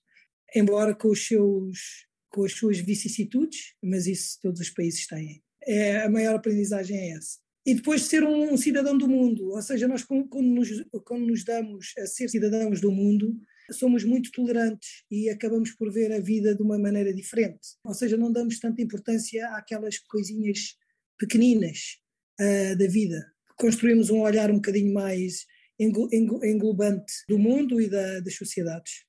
Embora 0.56 0.96
com, 0.96 1.10
os 1.10 1.28
seus, 1.28 2.08
com 2.30 2.44
as 2.44 2.54
suas 2.54 2.80
vicissitudes, 2.80 3.76
mas 3.84 4.08
isso 4.08 4.40
todos 4.42 4.60
os 4.60 4.72
países 4.72 5.06
têm. 5.06 5.44
É, 5.68 6.04
a 6.04 6.10
maior 6.10 6.36
aprendizagem 6.36 6.98
é 6.98 7.10
essa. 7.18 7.40
E 7.66 7.74
depois 7.74 8.02
de 8.02 8.08
ser 8.08 8.24
um, 8.24 8.54
um 8.54 8.58
cidadão 8.58 8.96
do 8.98 9.08
mundo, 9.08 9.50
ou 9.50 9.62
seja, 9.62 9.88
nós 9.88 10.04
quando 10.04 10.30
nos, 10.42 10.70
quando 11.04 11.26
nos 11.26 11.44
damos 11.44 11.94
a 11.98 12.06
ser 12.06 12.30
cidadãos 12.30 12.80
do 12.80 12.92
mundo, 12.92 13.36
somos 13.72 14.04
muito 14.04 14.32
tolerantes 14.32 15.04
e 15.10 15.30
acabamos 15.30 15.72
por 15.72 15.92
ver 15.92 16.12
a 16.12 16.20
vida 16.20 16.54
de 16.54 16.62
uma 16.62 16.78
maneira 16.78 17.12
diferente. 17.12 17.70
Ou 17.84 17.94
seja, 17.94 18.18
não 18.18 18.32
damos 18.32 18.60
tanta 18.60 18.82
importância 18.82 19.48
àquelas 19.56 19.98
coisinhas 19.98 20.76
pequeninas 21.18 21.98
uh, 22.40 22.78
da 22.78 22.88
vida. 22.88 23.26
Construímos 23.58 24.12
um 24.12 24.22
olhar 24.22 24.52
um 24.52 24.56
bocadinho 24.56 24.94
mais 24.94 25.46
englobante 25.80 27.14
do 27.28 27.40
mundo 27.40 27.82
e 27.82 27.90
da, 27.90 28.20
das 28.20 28.36
sociedades. 28.36 29.06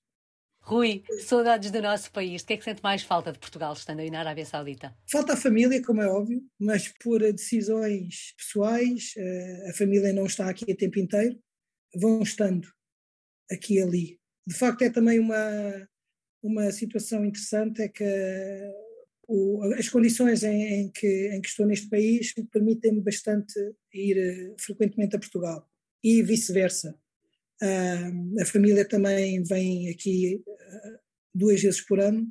Rui, 0.67 1.05
saudades 1.21 1.71
do 1.71 1.81
nosso 1.81 2.11
país. 2.11 2.43
O 2.43 2.47
que 2.47 2.55
é 2.55 2.57
que 2.57 2.65
sente 2.65 2.83
mais 2.83 3.01
falta 3.01 3.33
de 3.33 3.39
Portugal 3.39 3.73
estando 3.73 4.01
aí 4.01 4.11
na 4.11 4.19
Arábia 4.19 4.45
Saudita? 4.45 4.93
Falta 5.09 5.35
a 5.35 5.37
família, 5.37 5.81
como 5.81 6.03
é 6.03 6.09
óbvio, 6.09 6.43
mas 6.59 6.89
por 6.89 7.21
decisões 7.21 8.35
pessoais, 8.37 9.15
eh, 9.17 9.71
a 9.71 9.73
família 9.75 10.13
não 10.13 10.27
está 10.27 10.51
aqui 10.51 10.65
o 10.65 10.77
tempo 10.77 10.99
inteiro, 10.99 11.39
vão 11.95 12.21
estando 12.21 12.67
aqui 13.49 13.75
e 13.75 13.81
ali. 13.81 14.21
De 14.45 14.57
facto, 14.57 14.83
é 14.83 14.91
também 14.91 15.21
uma, 15.21 15.89
uma 16.43 16.73
situação 16.73 17.25
interessante, 17.25 17.83
é 17.83 17.89
que 17.89 18.05
o, 19.29 19.63
as 19.79 19.89
condições 19.89 20.43
em, 20.43 20.81
em, 20.81 20.91
que, 20.91 21.31
em 21.33 21.41
que 21.41 21.49
estou 21.49 21.65
neste 21.65 21.89
país 21.89 22.35
permitem-me 22.51 23.03
bastante 23.03 23.55
ir 23.95 24.19
eh, 24.19 24.55
frequentemente 24.59 25.15
a 25.15 25.21
Portugal 25.21 25.65
e 26.03 26.25
vice-versa. 26.25 26.99
Uh, 27.63 28.41
a 28.43 28.45
família 28.45 28.87
também 28.87 29.43
vem 29.43 29.89
aqui 29.89 30.43
uh, 30.47 30.99
duas 31.35 31.61
vezes 31.61 31.81
por 31.81 32.01
ano, 32.01 32.31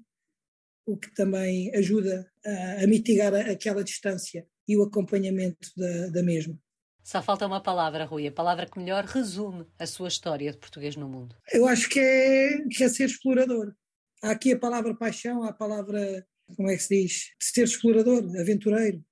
o 0.85 0.97
que 0.97 1.13
também 1.15 1.73
ajuda 1.75 2.31
a, 2.45 2.83
a 2.83 2.87
mitigar 2.87 3.33
a, 3.33 3.51
aquela 3.51 3.83
distância 3.83 4.47
e 4.67 4.77
o 4.77 4.83
acompanhamento 4.83 5.69
da, 5.75 6.07
da 6.09 6.23
mesma. 6.23 6.59
Só 7.03 7.21
falta 7.21 7.45
uma 7.45 7.61
palavra, 7.61 8.05
Rui, 8.05 8.27
a 8.27 8.31
palavra 8.31 8.65
que 8.65 8.79
melhor 8.79 9.05
resume 9.05 9.67
a 9.77 9.85
sua 9.85 10.07
história 10.07 10.51
de 10.51 10.57
português 10.57 10.95
no 10.95 11.07
mundo. 11.07 11.35
Eu 11.53 11.67
acho 11.67 11.87
que 11.87 11.99
é, 11.99 12.67
que 12.67 12.83
é 12.83 12.89
ser 12.89 13.05
explorador. 13.05 13.75
Há 14.23 14.31
aqui 14.31 14.53
a 14.53 14.59
palavra 14.59 14.95
paixão, 14.95 15.43
há 15.43 15.49
a 15.49 15.53
palavra, 15.53 16.25
como 16.55 16.69
é 16.69 16.75
que 16.75 16.81
se 16.81 17.03
diz, 17.03 17.31
ser 17.39 17.65
explorador, 17.65 18.23
aventureiro. 18.39 19.05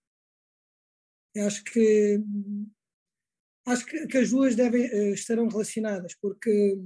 Eu 1.36 1.46
acho 1.46 1.64
que 1.64 2.20
acho 3.66 3.86
que, 3.86 4.08
que 4.08 4.18
as 4.18 4.30
duas 4.30 4.56
devem, 4.56 4.86
uh, 4.86 5.14
estarão 5.14 5.48
relacionadas, 5.48 6.16
porque 6.16 6.78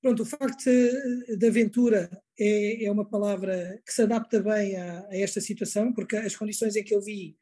pronto, 0.00 0.22
o 0.22 0.26
facto 0.26 0.64
de 0.64 1.46
aventura 1.46 2.10
é, 2.38 2.84
é, 2.84 2.90
uma 2.90 3.08
palavra 3.08 3.80
que 3.86 3.92
se 3.92 4.02
adapta 4.02 4.42
bem 4.42 4.76
a, 4.76 5.00
a, 5.08 5.16
esta 5.16 5.40
situação, 5.40 5.92
porque 5.92 6.16
as 6.16 6.36
condições 6.36 6.76
em 6.76 6.84
que 6.84 6.94
eu 6.94 7.00
vi 7.00 7.36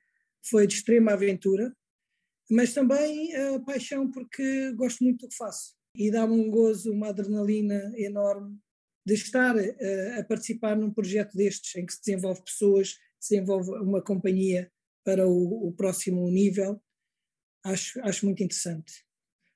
foi 0.44 0.66
de 0.66 0.74
extrema 0.74 1.12
aventura, 1.12 1.74
mas 2.50 2.72
também 2.72 3.34
a 3.34 3.60
paixão 3.60 4.10
porque 4.10 4.72
gosto 4.72 5.02
muito 5.02 5.22
do 5.22 5.28
que 5.28 5.36
faço. 5.36 5.74
E 5.96 6.10
dá-me 6.10 6.34
um 6.34 6.50
gozo, 6.50 6.92
uma 6.92 7.08
adrenalina 7.08 7.92
enorme 7.96 8.56
de 9.04 9.14
estar 9.14 9.56
uh, 9.56 10.20
a 10.20 10.24
participar 10.24 10.76
num 10.76 10.92
projeto 10.92 11.36
destes 11.36 11.74
em 11.74 11.84
que 11.84 11.92
se 11.92 12.00
desenvolve 12.00 12.42
pessoas, 12.42 12.96
se 13.18 13.34
desenvolve 13.34 13.70
uma 13.70 14.02
companhia 14.02 14.70
para 15.04 15.26
o, 15.26 15.68
o 15.68 15.72
próximo 15.72 16.28
nível 16.30 16.80
acho, 17.64 18.00
acho 18.02 18.26
muito 18.26 18.42
interessante. 18.42 19.04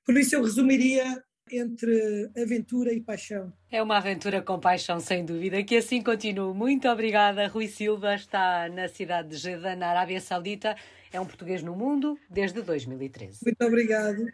Por 0.05 0.17
isso 0.17 0.35
eu 0.35 0.43
resumiria 0.43 1.21
entre 1.51 2.29
aventura 2.37 2.93
e 2.93 3.01
paixão. 3.01 3.53
É 3.71 3.81
uma 3.81 3.97
aventura 3.97 4.41
com 4.41 4.59
paixão, 4.59 4.99
sem 4.99 5.23
dúvida. 5.25 5.63
Que 5.63 5.77
assim 5.77 6.01
continue. 6.01 6.53
Muito 6.53 6.87
obrigada. 6.87 7.47
Rui 7.47 7.67
Silva 7.67 8.15
está 8.15 8.69
na 8.69 8.87
cidade 8.87 9.29
de 9.29 9.37
Jeddah, 9.37 9.75
na 9.75 9.89
Arábia 9.89 10.19
Saudita. 10.19 10.75
É 11.11 11.19
um 11.19 11.25
português 11.25 11.63
no 11.63 11.75
mundo 11.75 12.19
desde 12.29 12.61
2013. 12.61 13.39
Muito 13.45 13.61
obrigado. 13.65 14.25